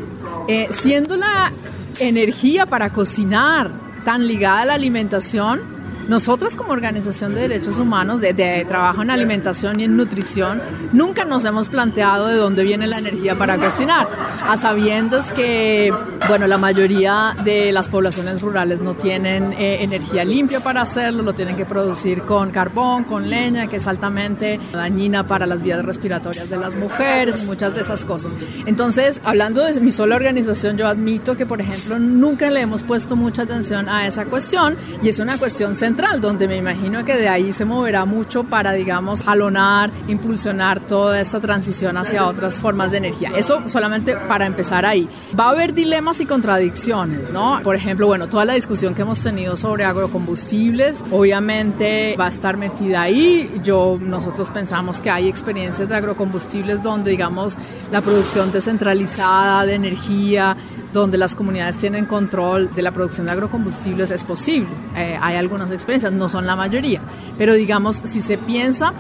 eh, 0.47 0.67
siendo 0.69 1.17
la 1.17 1.51
energía 2.00 2.65
para 2.67 2.89
cocinar 2.91 3.69
tan 4.05 4.27
ligada 4.27 4.62
a 4.62 4.65
la 4.65 4.73
alimentación, 4.75 5.73
nosotros 6.07 6.55
como 6.55 6.74
organización 6.74 7.33
de 7.33 7.41
derechos 7.41 7.79
humanos, 7.79 8.19
de, 8.19 8.65
trabajo 8.67 9.01
en 9.01 9.10
alimentación 9.10 9.79
y 9.79 9.86
en 9.86 9.95
nutrición, 9.95 10.62
nunca 10.91 11.25
nos 11.25 11.45
hemos 11.45 11.69
planteado 11.69 12.27
de 12.27 12.36
dónde 12.36 12.63
viene 12.63 12.88
la 12.88 12.98
energía 12.98 13.38
para 13.38 13.57
cocinar, 13.57 14.07
a 14.48 14.57
sabiendas 14.57 15.31
que, 15.31 15.93
bueno, 16.27 16.48
la 16.48 16.57
mayoría 16.57 17.36
de 17.43 17.72
las 17.72 17.88
poblaciones 17.88 18.41
rurales 18.41 18.81
no 18.81 18.95
tienen 18.95 19.53
eh, 19.53 19.77
energía 19.81 20.25
limpia 20.25 20.60
para 20.60 20.81
hacerlo, 20.81 21.24
lo 21.24 21.33
tienen 21.33 21.55
que 21.55 21.65
producir 21.65 22.24
con 22.24 22.51
carbón, 22.51 23.05
con 23.05 23.29
leña, 23.29 23.67
que 23.67 23.77
es 23.77 23.88
altamente 23.88 24.60
dañina 24.72 25.25
para 25.25 25.45
las 25.45 25.62
vías 25.62 25.83
respiratorias 25.86 26.50
de 26.50 26.57
las 26.57 26.75
mujeres 26.75 27.38
y 27.41 27.45
muchas 27.45 27.74
de 27.74 27.81
esas 27.81 28.03
cosas. 28.03 28.36
Entonces, 28.65 29.22
hablando 29.24 29.63
de 29.63 29.79
mi 29.79 29.91
sola 29.91 30.15
organización, 30.15 30.77
yo 30.77 30.88
admito 30.88 31.38
que, 31.38 31.45
por 31.45 31.62
ejemplo, 31.62 31.98
nunca 31.98 32.50
le 32.50 32.62
hemos 32.62 32.83
puesto 32.83 33.15
mucha 33.15 33.43
atención 33.43 33.88
a 33.88 34.05
esa 34.05 34.25
cuestión 34.25 34.75
y 35.01 35.10
es 35.10 35.19
una 35.19 35.38
cuestión 35.38 35.75
central 35.75 35.92
donde 36.19 36.47
me 36.47 36.57
imagino 36.57 37.05
que 37.05 37.15
de 37.15 37.27
ahí 37.27 37.53
se 37.53 37.65
moverá 37.65 38.05
mucho 38.05 38.43
para, 38.43 38.73
digamos, 38.73 39.23
jalonar, 39.23 39.91
impulsionar 40.07 40.79
toda 40.79 41.19
esta 41.19 41.39
transición 41.39 41.97
hacia 41.97 42.25
otras 42.25 42.55
formas 42.55 42.91
de 42.91 42.97
energía. 42.97 43.31
Eso 43.35 43.67
solamente 43.67 44.15
para 44.15 44.45
empezar 44.45 44.85
ahí. 44.85 45.07
Va 45.38 45.45
a 45.45 45.50
haber 45.50 45.73
dilemas 45.73 46.19
y 46.19 46.25
contradicciones, 46.25 47.29
¿no? 47.29 47.59
Por 47.63 47.75
ejemplo, 47.75 48.07
bueno, 48.07 48.27
toda 48.27 48.45
la 48.45 48.53
discusión 48.53 48.95
que 48.95 49.03
hemos 49.03 49.19
tenido 49.19 49.55
sobre 49.55 49.85
agrocombustibles, 49.85 51.03
obviamente 51.12 52.15
va 52.19 52.25
a 52.25 52.29
estar 52.29 52.57
metida 52.57 53.01
ahí. 53.01 53.62
Yo, 53.63 53.97
nosotros 54.01 54.50
pensamos 54.50 55.00
que 55.00 55.09
hay 55.09 55.27
experiencias 55.27 55.89
de 55.89 55.95
agrocombustibles 55.95 56.81
donde, 56.81 57.12
digamos, 57.12 57.53
la 57.91 58.01
producción 58.01 58.51
descentralizada 58.51 59.65
de 59.65 59.75
energía, 59.75 60.57
donde 60.93 61.17
las 61.17 61.35
comunidades 61.35 61.77
tienen 61.77 62.05
control 62.05 62.73
de 62.73 62.81
la 62.81 62.91
producción 62.91 63.25
de 63.25 63.33
agrocombustibles 63.33 64.12
es 64.12 64.23
posible. 64.23 64.69
Eh, 64.95 65.17
hay 65.19 65.35
algunas 65.35 65.71
experiencias, 65.71 66.13
no 66.13 66.29
son 66.29 66.45
la 66.45 66.55
mayoría, 66.55 67.01
pero 67.38 67.53
digamos, 67.53 67.97
si 67.97 68.21
se 68.21 68.38
piensa 68.38 68.93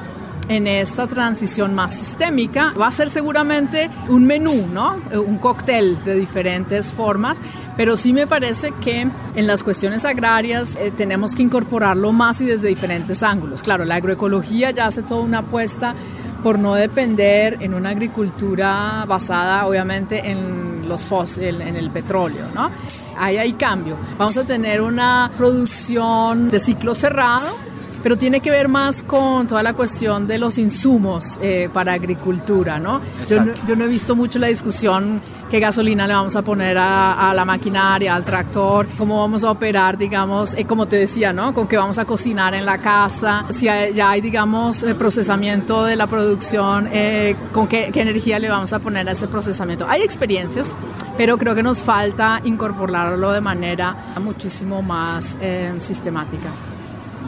en 0.49 0.67
esta 0.67 1.07
transición 1.07 1.73
más 1.73 1.93
sistémica 1.93 2.73
va 2.79 2.87
a 2.87 2.91
ser 2.91 3.09
seguramente 3.09 3.89
un 4.09 4.25
menú, 4.25 4.67
¿no? 4.73 4.97
Un 5.13 5.37
cóctel 5.37 5.97
de 6.03 6.15
diferentes 6.15 6.91
formas, 6.91 7.39
pero 7.77 7.95
sí 7.95 8.11
me 8.11 8.27
parece 8.27 8.73
que 8.81 9.07
en 9.35 9.47
las 9.47 9.63
cuestiones 9.63 10.03
agrarias 10.05 10.75
eh, 10.75 10.91
tenemos 10.95 11.35
que 11.35 11.43
incorporarlo 11.43 12.11
más 12.11 12.41
y 12.41 12.45
desde 12.45 12.67
diferentes 12.67 13.23
ángulos. 13.23 13.63
Claro, 13.63 13.85
la 13.85 13.95
agroecología 13.95 14.71
ya 14.71 14.87
hace 14.87 15.01
toda 15.03 15.21
una 15.21 15.39
apuesta 15.39 15.95
por 16.43 16.59
no 16.59 16.75
depender 16.75 17.57
en 17.61 17.73
una 17.73 17.89
agricultura 17.89 19.05
basada 19.07 19.65
obviamente 19.65 20.29
en 20.29 20.87
los 20.87 21.05
fósiles, 21.05 21.65
en 21.65 21.75
el 21.77 21.89
petróleo, 21.89 22.45
¿no? 22.53 22.69
Ahí 23.17 23.37
hay 23.37 23.53
cambio. 23.53 23.95
Vamos 24.17 24.35
a 24.37 24.43
tener 24.43 24.81
una 24.81 25.31
producción 25.37 26.51
de 26.51 26.59
ciclo 26.59 26.93
cerrado, 26.93 27.47
pero 28.03 28.17
tiene 28.17 28.41
que 28.41 28.51
ver 28.51 28.67
más 28.67 29.01
con 29.01 29.47
toda 29.47 29.63
la 29.63 29.73
cuestión 29.73 30.27
de 30.27 30.37
los 30.37 30.57
insumos 30.57 31.39
eh, 31.41 31.69
para 31.73 31.93
agricultura, 31.93 32.77
¿no? 32.77 33.01
Yo, 33.27 33.37
yo, 33.67 33.75
no 33.75 33.85
he 33.85 33.87
visto 33.87 34.15
mucho 34.15 34.37
la 34.37 34.47
discusión 34.47 35.21
qué 35.53 35.59
gasolina 35.59 36.07
le 36.07 36.15
vamos 36.15 36.35
a 36.35 36.41
poner 36.41 36.79
a, 36.79 37.31
la 37.35 37.45
maquinaria, 37.45 38.15
al 38.15 38.25
tractor, 38.25 38.87
cómo 38.97 39.19
vamos 39.19 39.43
a 39.43 39.51
operar, 39.51 39.99
digamos, 39.99 40.55
eh, 40.55 40.65
como 40.65 40.87
te 40.87 40.95
decía, 40.95 41.31
¿no? 41.31 41.53
Con 41.53 41.67
qué 41.67 41.77
vamos 41.77 41.99
a 41.99 42.05
cocinar 42.05 42.55
en 42.55 42.65
la 42.65 42.79
casa, 42.79 43.45
si 43.49 43.67
ya 43.67 44.09
hay, 44.09 44.19
digamos, 44.19 44.83
procesamiento 44.97 45.85
de 45.85 45.95
la 45.95 46.07
producción, 46.07 46.89
eh, 46.91 47.35
con 47.51 47.67
qué, 47.67 47.91
energía 47.93 48.39
le 48.39 48.49
vamos 48.49 48.73
a 48.73 48.79
poner 48.79 49.07
a 49.07 49.11
ese 49.11 49.27
procesamiento. 49.27 49.85
Hay 49.87 50.01
experiencias, 50.01 50.75
pero 51.17 51.37
creo 51.37 51.53
que 51.53 51.61
nos 51.61 51.83
falta 51.83 52.41
incorporarlo 52.43 53.31
de 53.31 53.41
manera 53.41 53.95
muchísimo 54.19 54.81
más 54.81 55.37
eh, 55.39 55.71
sistemática. 55.77 56.49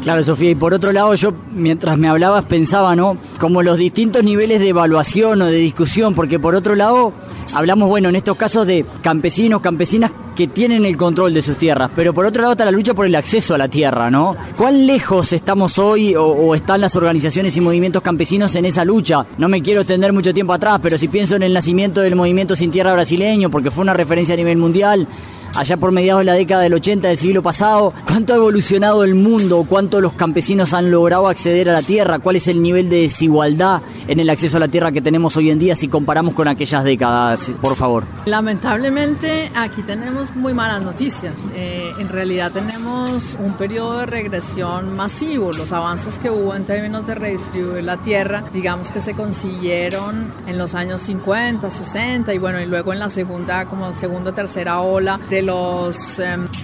Claro, 0.04 0.24
Sofía, 0.24 0.52
y 0.52 0.56
por 0.56 0.74
otro 0.74 0.92
lado 0.92 1.16
yo 1.16 1.34
mientras 1.52 1.98
me 1.98 2.08
hablabas 2.08 2.46
pensaba, 2.46 2.96
¿no? 2.96 3.18
Como 3.40 3.64
los 3.64 3.78
distintos 3.78 4.24
niveles 4.24 4.60
de 4.60 4.70
evaluación 4.70 5.42
o 5.42 5.46
de 5.46 5.58
discusión, 5.58 6.14
porque 6.14 6.40
por 6.40 6.56
otro 6.56 6.76
lado 6.76 7.12
hablamos, 7.54 7.90
bueno, 7.90 8.10
en 8.10 8.16
estos 8.16 8.38
casos 8.38 8.68
de 8.68 8.86
campesinos, 9.02 9.62
campesinas 9.62 10.12
que 10.36 10.48
tienen 10.48 10.86
el 10.86 10.98
control 10.98 11.34
de 11.34 11.42
sus 11.42 11.58
tierras, 11.58 11.90
pero 11.96 12.14
por 12.14 12.26
otro 12.26 12.42
lado 12.42 12.52
está 12.52 12.66
la 12.66 12.72
lucha 12.72 12.94
por 12.94 13.06
el 13.06 13.16
acceso 13.16 13.56
a 13.56 13.58
la 13.58 13.68
tierra, 13.68 14.12
¿no? 14.12 14.36
¿Cuán 14.58 14.86
lejos 14.86 15.32
estamos 15.32 15.80
hoy 15.80 16.14
o, 16.16 16.54
están 16.54 16.82
las 16.82 16.96
organizaciones 16.96 17.56
y 17.56 17.62
movimientos 17.62 18.04
campesinos 18.04 18.56
en 18.56 18.66
esa 18.66 18.84
lucha? 18.84 19.26
No 19.38 19.48
me 19.48 19.62
quiero 19.62 19.82
extender 19.82 20.12
mucho 20.12 20.34
tiempo 20.34 20.54
atrás, 20.54 20.80
pero 20.84 20.98
si 20.98 21.08
pienso 21.08 21.36
en 21.38 21.44
el 21.44 21.54
nacimiento 21.54 22.02
del 22.02 22.16
movimiento 22.16 22.56
sin 22.56 22.70
tierra 22.70 22.94
brasileño, 22.94 23.50
porque 23.50 23.72
fue 23.72 23.84
una 23.84 23.94
referencia 23.94 24.34
a 24.34 24.38
nivel 24.38 24.58
mundial, 24.58 25.08
allá 25.56 25.78
por 25.78 25.92
mediados 25.92 26.22
de 26.22 26.26
la 26.26 26.34
década 26.34 26.64
del 26.64 26.74
80 26.74 27.08
del 27.08 27.18
siglo 27.18 27.42
pasado, 27.42 27.94
cuánto 28.06 28.34
ha 28.34 28.38
evolucionado 28.38 29.04
el 29.04 29.16
mundo, 29.16 29.66
cuánto 29.68 30.02
los 30.02 30.14
campesinos 30.14 30.74
han 30.74 30.92
logrado 30.92 31.28
acceder 31.28 31.70
a 31.70 31.74
la 31.74 31.82
tierra, 31.82 32.20
cuál 32.20 32.38
es 32.38 32.48
el 32.48 32.62
nivel 32.62 32.90
de 32.90 33.02
desigualdad 33.02 33.82
en 34.08 34.20
el 34.20 34.30
acceso 34.30 34.58
a 34.58 34.60
la 34.60 34.68
tierra 34.68 34.92
que 34.92 35.02
tenemos 35.02 35.36
hoy 35.38 35.50
en 35.50 35.60
día 35.60 35.76
si 35.76 35.88
comparamos 35.88 36.34
con 36.34 36.48
aquellas 36.48 36.84
décadas, 36.84 37.52
por 37.62 37.76
favor. 37.76 38.04
Lamentablemente 38.26 39.52
aquí 39.56 39.82
tenemos 39.82 40.36
muy 40.36 40.54
malas 40.54 40.82
noticias. 40.82 41.52
Eh, 41.56 41.92
en 42.00 42.10
realidad 42.10 42.52
tenemos 42.52 43.38
un 43.40 43.54
periodo 43.54 44.00
de 44.00 44.06
regresión 44.06 44.96
masivo. 44.96 45.52
Los 45.54 45.72
avances 45.72 46.20
que 46.20 46.30
hubo 46.30 46.56
en 46.56 46.66
términos 46.66 47.08
de 47.08 47.16
redistribuir 47.16 47.84
la 47.84 47.98
tierra, 47.98 48.44
digamos 48.54 48.92
que 48.92 49.02
se 49.02 49.14
consiguieron 49.14 50.32
en 50.48 50.58
los 50.58 50.76
años 50.76 51.02
50, 51.04 51.70
60 51.70 52.34
y 52.34 52.38
bueno, 52.38 52.62
y 52.62 52.66
luego 52.66 52.94
en 52.94 53.00
la 53.00 53.10
segunda, 53.10 53.66
como 53.66 53.94
segunda, 53.96 54.32
tercera 54.34 54.82
ola 54.82 55.20
de 55.30 55.42
los 55.42 56.20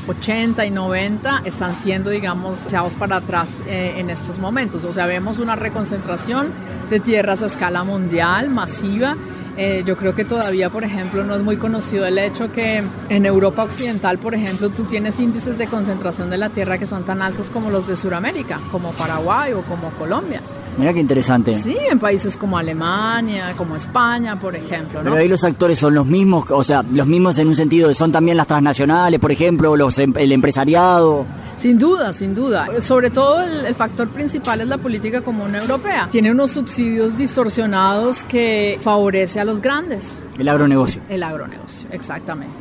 80 0.08 0.64
em, 0.64 0.72
y 0.72 0.76
90 0.76 1.42
están 1.46 1.76
siendo, 1.76 2.10
digamos, 2.10 2.60
echados 2.66 2.94
para 2.96 3.18
atrás 3.18 3.62
eh, 3.68 3.96
en 3.98 4.10
estos 4.10 4.40
momentos. 4.40 4.84
O 4.84 4.94
sea, 4.94 5.06
vemos 5.06 5.40
una 5.40 5.56
reconcentración 5.56 6.48
de 6.92 7.00
tierras 7.00 7.42
a 7.42 7.48
escala 7.48 7.84
mundial, 7.84 8.50
masiva. 8.50 9.16
Eh, 9.58 9.84
yo 9.86 9.98
creo 9.98 10.14
que 10.14 10.26
todavía, 10.26 10.70
por 10.70 10.84
ejemplo, 10.84 11.24
no 11.24 11.36
es 11.36 11.42
muy 11.42 11.58
conocido 11.58 12.06
el 12.06 12.18
hecho 12.18 12.52
que 12.52 12.84
en 13.10 13.26
Europa 13.26 13.64
Occidental, 13.64 14.18
por 14.18 14.36
ejemplo, 14.36 14.70
tú 14.70 14.84
tienes 14.84 15.20
índices 15.20 15.58
de 15.58 15.68
concentración 15.68 16.30
de 16.30 16.38
la 16.38 16.50
tierra 16.50 16.78
que 16.78 16.86
son 16.86 17.04
tan 17.04 17.22
altos 17.22 17.50
como 17.50 17.70
los 17.70 17.88
de 17.88 17.96
Sudamérica, 17.96 18.60
como 18.72 18.92
Paraguay 18.92 19.54
o 19.54 19.62
como 19.62 19.90
Colombia. 19.92 20.42
Mira 20.78 20.94
qué 20.94 21.00
interesante. 21.00 21.54
Sí, 21.56 21.76
en 21.90 22.00
países 22.00 22.38
como 22.38 22.58
Alemania, 22.58 23.54
como 23.58 23.76
España, 23.76 24.38
por 24.38 24.56
ejemplo. 24.56 25.02
Pero 25.04 25.16
ahí 25.16 25.28
los 25.28 25.44
actores 25.44 25.78
son 25.78 25.94
los 25.94 26.06
mismos, 26.06 26.46
o 26.50 26.64
sea, 26.64 26.84
los 26.94 27.08
mismos 27.08 27.38
en 27.40 27.50
un 27.50 27.56
sentido, 27.56 27.94
son 27.94 28.12
también 28.12 28.38
las 28.38 28.48
transnacionales, 28.48 29.20
por 29.20 29.32
ejemplo, 29.32 29.76
los, 29.76 29.98
em, 30.00 30.14
el 30.18 30.32
empresariado. 30.32 31.26
Sin 31.62 31.78
duda, 31.78 32.12
sin 32.12 32.34
duda. 32.34 32.68
Sobre 32.82 33.12
todo 33.12 33.40
el, 33.44 33.76
factor 33.76 34.10
principal 34.10 34.62
es 34.62 34.68
la 34.68 34.80
política 34.80 35.22
común 35.22 35.54
europea. 35.54 36.08
Tiene 36.10 36.32
unos 36.32 36.50
subsidios 36.50 37.16
distorsionados 37.16 38.24
que 38.24 38.80
favorece 38.82 39.40
a 39.40 39.46
los 39.46 39.62
grandes. 39.62 40.24
El 40.40 40.50
agronegocio. 40.50 41.04
El 41.08 41.22
agronegocio, 41.22 41.88
exactamente. 41.92 42.56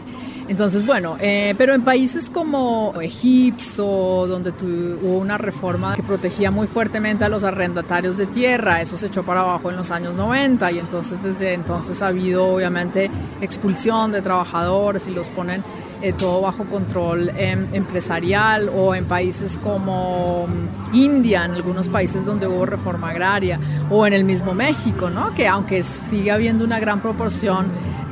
Entonces, 0.49 0.85
bueno, 0.85 1.17
eh, 1.19 1.55
pero 1.57 1.73
en 1.73 1.81
países 1.81 2.29
como 2.29 2.93
Egipto, 3.01 4.27
donde 4.27 4.51
hubo 4.61 5.17
una 5.17 5.39
reforma 5.39 5.97
que 5.97 6.03
protegía 6.03 6.51
muy 6.51 6.67
fuertemente 6.67 7.25
a 7.25 7.31
los 7.31 7.43
arrendatarios 7.43 8.19
de 8.19 8.27
tierra, 8.27 8.83
eso 8.83 8.99
se 8.99 9.07
echó 9.07 9.23
para 9.23 9.41
abajo 9.41 9.71
en 9.71 9.77
los 9.77 9.91
años 9.91 10.15
90 10.15 10.73
y 10.73 10.79
entonces 10.79 11.23
desde 11.23 11.55
entonces 11.55 12.03
ha 12.03 12.09
habido 12.09 12.49
obviamente 12.49 13.11
expulsión 13.41 14.13
de 14.13 14.21
trabajadores 14.21 15.07
y 15.07 15.13
los 15.13 15.31
ponen 15.31 15.63
eh, 16.03 16.13
todo 16.13 16.41
bajo 16.43 16.65
control 16.65 17.31
em, 17.37 17.67
empresarial 17.73 18.71
o 18.75 18.95
en 18.95 19.05
países 19.05 19.59
como 19.59 20.47
mm, 20.47 20.95
India, 20.95 21.45
en 21.45 21.53
algunos 21.53 21.89
países 21.89 22.25
donde 22.25 22.47
hubo 22.47 22.67
reforma 22.67 23.11
agraria 23.11 23.59
o 23.91 24.07
en 24.07 24.13
el 24.13 24.25
mismo 24.25 24.55
México, 24.55 25.11
¿no? 25.11 25.35
que 25.35 25.47
aunque 25.47 25.83
sigue 25.83 26.31
habiendo 26.31 26.65
una 26.65 26.81
gran 26.81 27.01
proporción 27.01 27.67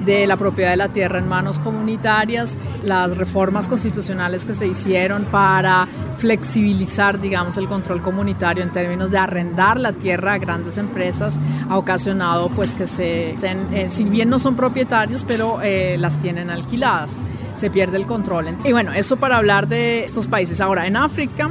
de 0.04 0.26
la 0.26 0.36
propiedad 0.36 0.70
de 0.70 0.76
la 0.76 0.88
tierra 0.88 1.18
en 1.18 1.28
manos 1.28 1.58
comunitarias, 1.58 2.56
las 2.82 3.16
reformas 3.16 3.68
constitucionales 3.68 4.44
que 4.44 4.54
se 4.54 4.66
hicieron 4.66 5.24
para 5.24 5.86
flexibilizar, 6.18 7.20
digamos, 7.20 7.56
el 7.58 7.68
control 7.68 8.02
comunitario 8.02 8.62
en 8.62 8.70
términos 8.70 9.10
de 9.10 9.18
arrendar 9.18 9.78
la 9.78 9.92
tierra 9.92 10.34
a 10.34 10.38
grandes 10.38 10.78
empresas 10.78 11.38
ha 11.68 11.78
ocasionado 11.78 12.48
pues 12.50 12.74
que 12.74 12.86
se, 12.86 13.30
eh, 13.32 13.86
si 13.88 14.04
bien 14.04 14.28
no 14.28 14.38
son 14.38 14.56
propietarios, 14.56 15.24
pero 15.24 15.60
eh, 15.62 15.96
las 15.98 16.16
tienen 16.16 16.50
alquiladas, 16.50 17.20
se 17.58 17.70
pierde 17.70 17.96
el 17.96 18.06
control. 18.06 18.46
Y 18.64 18.72
bueno, 18.72 18.92
eso 18.92 19.16
para 19.16 19.36
hablar 19.36 19.68
de 19.68 20.04
estos 20.04 20.26
países. 20.26 20.60
Ahora, 20.60 20.86
en 20.86 20.96
África, 20.96 21.50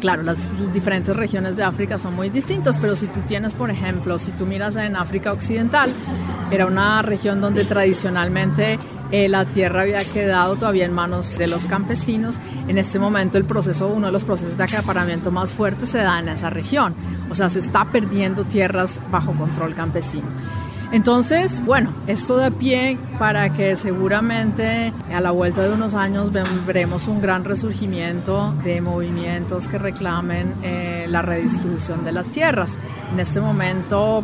claro, 0.00 0.22
las 0.22 0.36
diferentes 0.72 1.16
regiones 1.16 1.56
de 1.56 1.64
África 1.64 1.98
son 1.98 2.14
muy 2.14 2.30
distintas, 2.30 2.78
pero 2.78 2.96
si 2.96 3.06
tú 3.06 3.20
tienes, 3.20 3.54
por 3.54 3.70
ejemplo, 3.70 4.18
si 4.18 4.30
tú 4.32 4.46
miras 4.46 4.76
en 4.76 4.96
África 4.96 5.32
Occidental, 5.32 5.92
era 6.50 6.66
una 6.66 7.02
región 7.02 7.40
donde 7.40 7.64
tradicionalmente 7.64 8.78
eh, 9.12 9.28
la 9.28 9.44
tierra 9.44 9.82
había 9.82 10.04
quedado 10.04 10.56
todavía 10.56 10.84
en 10.84 10.92
manos 10.92 11.38
de 11.38 11.48
los 11.48 11.66
campesinos. 11.66 12.38
En 12.68 12.78
este 12.78 12.98
momento 12.98 13.38
el 13.38 13.44
proceso, 13.44 13.88
uno 13.88 14.06
de 14.06 14.12
los 14.12 14.24
procesos 14.24 14.56
de 14.56 14.64
acaparamiento 14.64 15.30
más 15.30 15.52
fuertes 15.52 15.90
se 15.90 15.98
da 15.98 16.18
en 16.18 16.28
esa 16.28 16.50
región. 16.50 16.94
O 17.30 17.34
sea, 17.34 17.50
se 17.50 17.60
está 17.60 17.84
perdiendo 17.86 18.44
tierras 18.44 19.00
bajo 19.10 19.32
control 19.32 19.74
campesino. 19.74 20.26
Entonces, 20.92 21.64
bueno, 21.64 21.90
esto 22.06 22.36
da 22.36 22.50
pie 22.50 22.96
para 23.18 23.52
que 23.52 23.76
seguramente 23.76 24.92
a 25.12 25.20
la 25.20 25.30
vuelta 25.30 25.62
de 25.62 25.72
unos 25.72 25.94
años 25.94 26.30
veremos 26.66 27.08
un 27.08 27.20
gran 27.20 27.44
resurgimiento 27.44 28.54
de 28.64 28.80
movimientos 28.80 29.68
que 29.68 29.78
reclamen 29.78 30.54
eh, 30.62 31.06
la 31.08 31.22
redistribución 31.22 32.04
de 32.04 32.12
las 32.12 32.26
tierras. 32.28 32.78
En 33.12 33.18
este 33.20 33.40
momento 33.40 34.22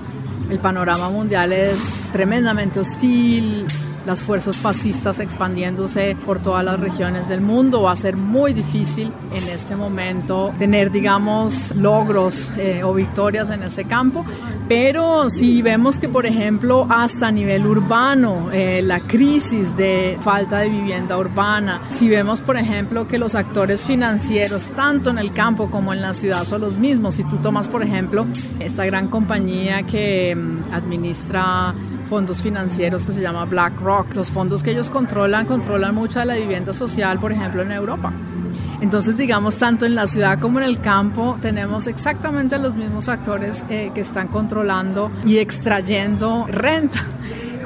el 0.51 0.59
panorama 0.59 1.09
mundial 1.09 1.53
es 1.53 2.11
tremendamente 2.13 2.81
hostil, 2.81 3.67
las 4.07 4.23
fuerzas 4.23 4.57
fascistas 4.57 5.21
expandiéndose 5.21 6.17
por 6.27 6.39
todas 6.39 6.65
las 6.65 6.79
regiones 6.81 7.29
del 7.29 7.41
mundo. 7.41 7.83
Va 7.83 7.93
a 7.93 7.97
ser 7.97 8.17
muy 8.17 8.53
difícil 8.53 9.13
en 9.33 9.49
este 9.49 9.77
momento 9.77 10.53
tener, 10.59 10.91
digamos, 10.91 11.75
logros 11.77 12.51
eh, 12.57 12.83
o 12.85 12.95
victorias 12.95 13.51
en 13.51 13.63
ese 13.63 13.85
campo. 13.85 14.25
Pero 14.69 15.29
si 15.29 15.61
vemos 15.61 15.99
que, 15.99 16.09
por 16.09 16.25
ejemplo, 16.25 16.87
hasta 16.89 17.29
a 17.29 17.33
nivel 17.33 17.67
urbano, 17.67 18.51
eh, 18.53 18.81
la 18.83 19.01
crisis 19.01 19.77
de 19.77 20.19
falta 20.23 20.61
de 20.61 20.71
vivienda 20.71 21.19
urbana, 21.19 21.81
si 21.91 22.09
vemos, 22.09 22.41
por 22.41 22.57
ejemplo, 22.57 23.07
que 23.07 23.19
los 23.19 23.35
actores 23.35 23.85
financieros, 23.85 24.69
tanto 24.75 25.11
en 25.11 25.19
el 25.19 25.33
campo 25.33 25.71
como 25.71 25.93
en 25.93 26.01
la 26.01 26.15
ciudad, 26.15 26.45
son 26.45 26.63
los 26.63 26.79
mismos. 26.79 27.17
Si 27.17 27.25
tú 27.25 27.37
tomas, 27.37 27.69
por 27.69 27.83
ejemplo, 27.83 28.27
esta 28.61 28.87
gran 28.87 29.09
compañía 29.09 29.83
que 29.83 30.35
mm, 30.35 30.73
administra 30.73 31.75
fondos 32.13 32.43
financieros 32.43 33.07
que 33.07 33.15
se 33.15 33.23
llama 33.23 33.47
BlackRock. 33.47 34.15
Los 34.15 34.31
fondos 34.31 34.63
que 34.63 34.73
ellos 34.73 34.91
controlan, 34.91 35.47
controlan 35.47 35.95
mucha 35.95 36.21
de 36.21 36.27
la 36.27 36.35
vivienda 36.35 36.75
social, 36.75 37.19
por 37.19 37.33
ejemplo, 37.33 37.63
en 37.63 37.73
Europa. 37.73 38.13
Entonces, 38.83 39.17
digamos, 39.17 39.57
tanto 39.57 39.87
en 39.87 39.95
la 39.95 40.07
ciudad 40.07 40.39
como 40.39 40.59
en 40.59 40.67
el 40.67 40.79
campo 40.79 41.39
tenemos 41.41 41.87
exactamente 41.87 42.59
los 42.59 42.75
mismos 42.77 43.09
actores 43.09 43.65
eh, 43.71 43.93
que 43.95 44.03
están 44.03 44.29
controlando 44.29 45.11
y 45.25 45.39
extrayendo 45.39 46.47
renta 46.49 47.03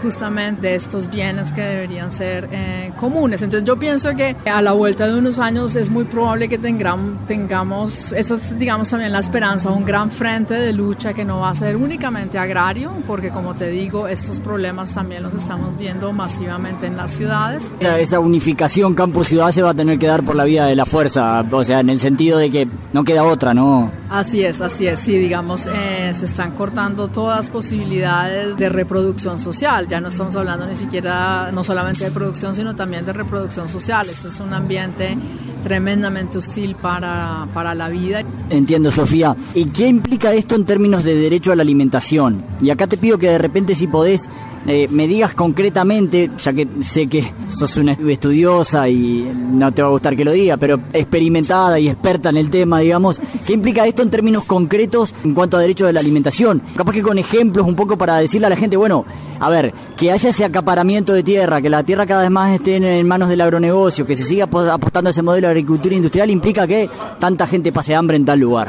justamente 0.00 0.68
de 0.68 0.76
estos 0.76 1.10
bienes 1.10 1.52
que 1.52 1.62
deberían 1.62 2.12
ser 2.12 2.48
eh, 2.52 2.92
comunes. 2.96 3.42
Entonces 3.42 3.66
yo 3.66 3.78
pienso 3.78 4.14
que 4.16 4.36
a 4.48 4.62
la 4.62 4.72
vuelta 4.72 5.06
de 5.06 5.18
unos 5.18 5.38
años 5.38 5.76
es 5.76 5.90
muy 5.90 6.04
probable 6.04 6.48
que 6.48 6.58
tengamos, 6.58 7.26
tengamos 7.26 8.12
esa 8.12 8.34
es 8.34 8.58
digamos 8.58 8.88
también 8.88 9.12
la 9.12 9.18
esperanza, 9.18 9.70
un 9.70 9.84
gran 9.84 10.10
frente 10.10 10.54
de 10.54 10.72
lucha 10.72 11.12
que 11.12 11.24
no 11.24 11.40
va 11.40 11.50
a 11.50 11.54
ser 11.54 11.76
únicamente 11.76 12.38
agrario, 12.38 12.92
porque 13.06 13.30
como 13.30 13.54
te 13.54 13.70
digo, 13.70 14.08
estos 14.08 14.40
problemas 14.40 14.90
también 14.90 15.22
los 15.22 15.34
estamos 15.34 15.76
viendo 15.78 16.12
masivamente 16.12 16.86
en 16.86 16.96
las 16.96 17.12
ciudades. 17.12 17.74
Esa, 17.80 18.20
unificación 18.20 18.94
campo-ciudad 18.94 19.50
se 19.50 19.62
va 19.62 19.70
a 19.70 19.74
tener 19.74 19.98
que 19.98 20.06
dar 20.06 20.24
por 20.24 20.34
la 20.34 20.44
vía 20.44 20.64
de 20.64 20.74
la 20.74 20.86
fuerza, 20.86 21.44
o 21.50 21.64
sea, 21.64 21.80
en 21.80 21.90
el 21.90 22.00
sentido 22.00 22.38
de 22.38 22.50
que 22.50 22.68
no 22.92 23.04
queda 23.04 23.24
otra, 23.24 23.54
¿no? 23.54 23.90
Así 24.10 24.44
es, 24.44 24.60
así 24.60 24.86
es, 24.86 25.00
sí, 25.00 25.18
digamos, 25.18 25.66
eh, 25.66 26.12
se 26.14 26.24
están 26.24 26.52
cortando 26.52 27.08
todas 27.08 27.48
posibilidades 27.48 28.56
de 28.56 28.68
reproducción 28.68 29.38
social, 29.38 29.88
ya 29.88 30.00
no 30.00 30.08
estamos 30.08 30.34
hablando 30.36 30.66
ni 30.66 30.76
siquiera, 30.76 31.50
no 31.52 31.64
solamente 31.64 32.04
de 32.04 32.10
producción, 32.10 32.54
sino 32.54 32.74
también 32.86 33.04
de 33.04 33.12
reproducción 33.12 33.66
social, 33.66 34.08
eso 34.08 34.28
es 34.28 34.38
un 34.38 34.54
ambiente 34.54 35.18
tremendamente 35.64 36.38
hostil 36.38 36.76
para, 36.76 37.48
para 37.52 37.74
la 37.74 37.88
vida. 37.88 38.22
Entiendo, 38.48 38.92
Sofía. 38.92 39.34
¿Y 39.54 39.64
qué 39.64 39.88
implica 39.88 40.32
esto 40.32 40.54
en 40.54 40.64
términos 40.64 41.02
de 41.02 41.16
derecho 41.16 41.50
a 41.50 41.56
la 41.56 41.62
alimentación? 41.62 42.40
Y 42.60 42.70
acá 42.70 42.86
te 42.86 42.96
pido 42.96 43.18
que 43.18 43.28
de 43.28 43.38
repente 43.38 43.74
si 43.74 43.88
podés 43.88 44.28
eh, 44.68 44.86
me 44.88 45.08
digas 45.08 45.34
concretamente, 45.34 46.30
ya 46.38 46.52
que 46.52 46.66
sé 46.80 47.08
que 47.08 47.32
sos 47.48 47.76
una 47.76 47.92
estudiosa 47.92 48.88
y 48.88 49.28
no 49.50 49.72
te 49.72 49.82
va 49.82 49.88
a 49.88 49.90
gustar 49.92 50.16
que 50.16 50.24
lo 50.24 50.30
diga, 50.30 50.56
pero 50.56 50.80
experimentada 50.92 51.80
y 51.80 51.88
experta 51.88 52.30
en 52.30 52.36
el 52.36 52.50
tema, 52.50 52.80
digamos, 52.80 53.20
¿qué 53.44 53.52
implica 53.52 53.86
esto 53.86 54.02
en 54.02 54.10
términos 54.10 54.44
concretos 54.44 55.14
en 55.24 55.34
cuanto 55.34 55.56
a 55.56 55.60
derecho 55.60 55.86
de 55.86 55.92
la 55.92 56.00
alimentación? 56.00 56.62
Capaz 56.76 56.92
que 56.92 57.02
con 57.02 57.18
ejemplos 57.18 57.66
un 57.66 57.74
poco 57.74 57.96
para 57.96 58.18
decirle 58.18 58.46
a 58.46 58.50
la 58.50 58.56
gente, 58.56 58.76
bueno, 58.76 59.04
a 59.38 59.50
ver, 59.50 59.72
que 59.96 60.12
haya 60.12 60.28
ese 60.28 60.44
acaparamiento 60.44 61.14
de 61.14 61.22
tierra, 61.22 61.62
que 61.62 61.70
la 61.70 61.82
tierra 61.82 62.06
cada 62.06 62.22
vez 62.22 62.30
más 62.30 62.54
esté 62.54 62.76
en 62.76 63.06
manos 63.06 63.28
del 63.28 63.40
agronegocio, 63.40 64.06
que 64.06 64.14
se 64.14 64.24
siga 64.24 64.44
apostando 64.44 65.08
a 65.08 65.10
ese 65.10 65.22
modelo 65.22 65.48
de 65.48 65.52
agricultura 65.52 65.94
industrial, 65.94 66.30
implica 66.30 66.66
que 66.66 66.90
tanta 67.18 67.46
gente 67.46 67.72
pase 67.72 67.94
hambre 67.94 68.16
en 68.16 68.26
tal 68.26 68.38
lugar. 68.38 68.68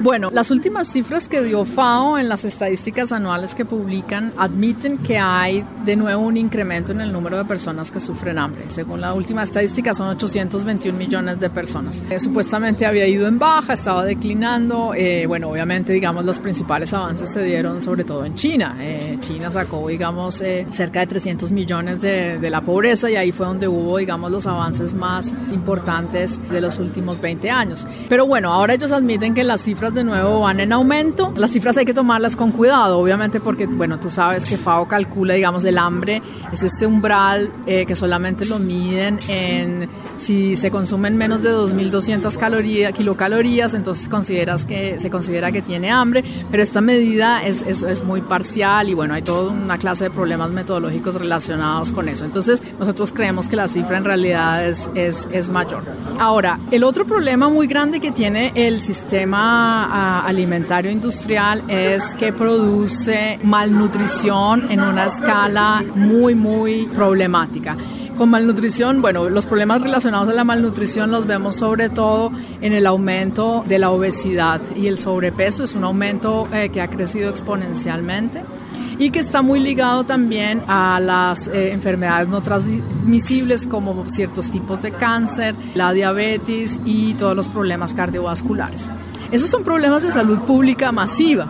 Bueno, 0.00 0.30
las 0.32 0.50
últimas 0.50 0.88
cifras 0.88 1.28
que 1.28 1.42
dio 1.42 1.64
FAO 1.64 2.18
en 2.18 2.28
las 2.28 2.44
estadísticas 2.44 3.12
anuales 3.12 3.54
que 3.54 3.64
publican 3.64 4.32
admiten 4.38 4.98
que 4.98 5.18
hay 5.18 5.64
de 5.84 5.96
nuevo 5.96 6.22
un 6.22 6.36
incremento 6.36 6.92
en 6.92 7.00
el 7.00 7.12
número 7.12 7.36
de 7.36 7.44
personas 7.44 7.90
que 7.90 8.00
sufren 8.00 8.38
hambre. 8.38 8.64
Según 8.68 9.00
la 9.00 9.12
última 9.14 9.42
estadística 9.42 9.92
son 9.94 10.08
821 10.08 10.96
millones 10.96 11.40
de 11.40 11.50
personas. 11.50 12.02
Eh, 12.10 12.18
supuestamente 12.18 12.86
había 12.86 13.06
ido 13.06 13.28
en 13.28 13.38
baja, 13.38 13.72
estaba 13.72 14.04
declinando. 14.04 14.94
Eh, 14.94 15.26
bueno, 15.26 15.48
obviamente, 15.48 15.92
digamos, 15.92 16.24
los 16.24 16.38
principales 16.38 16.92
avances 16.92 17.28
se 17.30 17.42
dieron 17.44 17.82
sobre 17.82 18.04
todo 18.04 18.24
en 18.24 18.34
China. 18.34 18.76
Eh, 18.80 19.18
China 19.20 19.52
sacó, 19.52 19.86
digamos, 19.88 20.42
cerca 20.70 21.00
de 21.00 21.06
300 21.06 21.50
millones 21.50 22.00
de, 22.00 22.38
de 22.38 22.50
la 22.50 22.60
pobreza 22.60 23.10
y 23.10 23.16
ahí 23.16 23.32
fue 23.32 23.46
donde 23.46 23.68
hubo, 23.68 23.98
digamos, 23.98 24.30
los 24.30 24.46
avances 24.46 24.94
más 24.94 25.32
importantes 25.52 26.40
de 26.50 26.60
los 26.60 26.78
últimos 26.78 27.20
20 27.20 27.50
años. 27.50 27.86
Pero 28.08 28.26
bueno, 28.26 28.52
ahora 28.52 28.74
ellos 28.74 28.92
admiten 28.92 29.34
que 29.34 29.44
las 29.44 29.68
cifras 29.70 29.94
de 29.94 30.02
nuevo 30.02 30.40
van 30.40 30.58
en 30.58 30.72
aumento. 30.72 31.32
Las 31.36 31.52
cifras 31.52 31.76
hay 31.76 31.84
que 31.84 31.94
tomarlas 31.94 32.34
con 32.34 32.50
cuidado, 32.50 32.98
obviamente, 32.98 33.38
porque, 33.38 33.66
bueno, 33.66 34.00
tú 34.00 34.10
sabes 34.10 34.44
que 34.44 34.56
FAO 34.56 34.88
calcula, 34.88 35.34
digamos, 35.34 35.64
el 35.64 35.78
hambre 35.78 36.20
es 36.52 36.64
este 36.64 36.88
umbral 36.88 37.48
eh, 37.68 37.86
que 37.86 37.94
solamente 37.94 38.46
lo 38.46 38.58
miden 38.58 39.20
en 39.28 39.88
si 40.16 40.56
se 40.56 40.70
consumen 40.70 41.16
menos 41.16 41.40
de 41.42 41.50
2.200 41.50 42.36
calorías, 42.36 42.92
kilocalorías, 42.92 43.74
entonces 43.74 44.08
consideras 44.08 44.66
que, 44.66 44.98
se 44.98 45.08
considera 45.08 45.52
que 45.52 45.62
tiene 45.62 45.90
hambre, 45.90 46.24
pero 46.50 46.62
esta 46.62 46.80
medida 46.80 47.42
es, 47.42 47.62
es, 47.62 47.82
es 47.82 48.04
muy 48.04 48.20
parcial 48.20 48.88
y 48.90 48.94
bueno, 48.94 49.14
hay 49.14 49.22
toda 49.22 49.52
una 49.52 49.78
clase 49.78 50.04
de 50.04 50.10
problemas 50.10 50.50
metodológicos 50.50 51.14
relacionados 51.14 51.92
con 51.92 52.08
eso. 52.08 52.24
Entonces 52.24 52.60
nosotros 52.78 53.12
creemos 53.12 53.48
que 53.48 53.56
la 53.56 53.68
cifra 53.68 53.96
en 53.96 54.04
realidad 54.04 54.66
es, 54.66 54.90
es, 54.94 55.28
es 55.32 55.48
mayor. 55.48 55.84
Ahora, 56.18 56.58
el 56.70 56.84
otro 56.84 57.06
problema 57.06 57.48
muy 57.48 57.66
grande 57.66 58.00
que 58.00 58.10
tiene 58.10 58.52
el 58.56 58.80
sistema 58.82 59.59
alimentario 59.60 60.90
industrial 60.90 61.62
es 61.68 62.14
que 62.14 62.32
produce 62.32 63.38
malnutrición 63.42 64.70
en 64.70 64.80
una 64.80 65.06
escala 65.06 65.84
muy, 65.94 66.34
muy 66.34 66.86
problemática. 66.86 67.76
Con 68.20 68.28
malnutrición, 68.28 69.00
bueno, 69.00 69.30
los 69.30 69.46
problemas 69.46 69.80
relacionados 69.80 70.28
a 70.28 70.34
la 70.34 70.44
malnutrición 70.44 71.10
los 71.10 71.26
vemos 71.26 71.56
sobre 71.56 71.88
todo 71.88 72.30
en 72.60 72.74
el 72.74 72.86
aumento 72.86 73.64
de 73.66 73.78
la 73.78 73.90
obesidad 73.90 74.60
y 74.76 74.88
el 74.88 74.98
sobrepeso. 74.98 75.64
Es 75.64 75.74
un 75.74 75.84
aumento 75.84 76.46
eh, 76.52 76.68
que 76.68 76.82
ha 76.82 76.88
crecido 76.88 77.30
exponencialmente 77.30 78.42
y 78.98 79.08
que 79.08 79.20
está 79.20 79.40
muy 79.40 79.58
ligado 79.60 80.04
también 80.04 80.60
a 80.68 81.00
las 81.00 81.48
eh, 81.48 81.72
enfermedades 81.72 82.28
no 82.28 82.42
transmisibles 82.42 83.66
como 83.66 84.10
ciertos 84.10 84.50
tipos 84.50 84.82
de 84.82 84.92
cáncer, 84.92 85.54
la 85.74 85.94
diabetes 85.94 86.82
y 86.84 87.14
todos 87.14 87.34
los 87.34 87.48
problemas 87.48 87.94
cardiovasculares. 87.94 88.90
Esos 89.32 89.48
son 89.48 89.64
problemas 89.64 90.02
de 90.02 90.10
salud 90.10 90.40
pública 90.40 90.92
masiva 90.92 91.46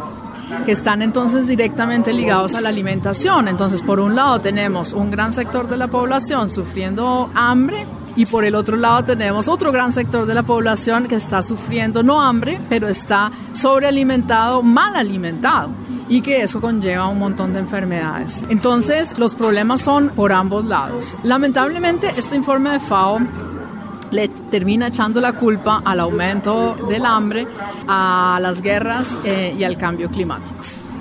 que 0.64 0.72
están 0.72 1.00
entonces 1.00 1.46
directamente 1.46 2.12
ligados 2.12 2.54
a 2.54 2.60
la 2.60 2.68
alimentación. 2.68 3.48
Entonces, 3.48 3.82
por 3.82 4.00
un 4.00 4.14
lado 4.14 4.40
tenemos 4.40 4.92
un 4.92 5.10
gran 5.10 5.32
sector 5.32 5.68
de 5.68 5.76
la 5.76 5.88
población 5.88 6.50
sufriendo 6.50 7.30
hambre 7.34 7.86
y 8.16 8.26
por 8.26 8.44
el 8.44 8.54
otro 8.54 8.76
lado 8.76 9.04
tenemos 9.04 9.48
otro 9.48 9.72
gran 9.72 9.92
sector 9.92 10.26
de 10.26 10.34
la 10.34 10.42
población 10.42 11.06
que 11.06 11.14
está 11.14 11.42
sufriendo 11.42 12.02
no 12.02 12.20
hambre, 12.20 12.60
pero 12.68 12.88
está 12.88 13.30
sobrealimentado, 13.52 14.62
mal 14.62 14.96
alimentado 14.96 15.70
y 16.08 16.22
que 16.22 16.42
eso 16.42 16.60
conlleva 16.60 17.06
un 17.06 17.20
montón 17.20 17.52
de 17.52 17.60
enfermedades. 17.60 18.44
Entonces, 18.48 19.16
los 19.16 19.36
problemas 19.36 19.80
son 19.80 20.08
por 20.08 20.32
ambos 20.32 20.64
lados. 20.64 21.16
Lamentablemente, 21.22 22.10
este 22.16 22.34
informe 22.34 22.70
de 22.70 22.80
FAO 22.80 23.20
le 24.10 24.28
termina 24.28 24.88
echando 24.88 25.20
la 25.20 25.32
culpa 25.32 25.82
al 25.84 26.00
aumento 26.00 26.74
del 26.88 27.04
hambre, 27.06 27.46
a 27.86 28.38
las 28.40 28.62
guerras 28.62 29.18
eh, 29.24 29.54
y 29.58 29.64
al 29.64 29.76
cambio 29.76 30.08
climático. 30.08 30.56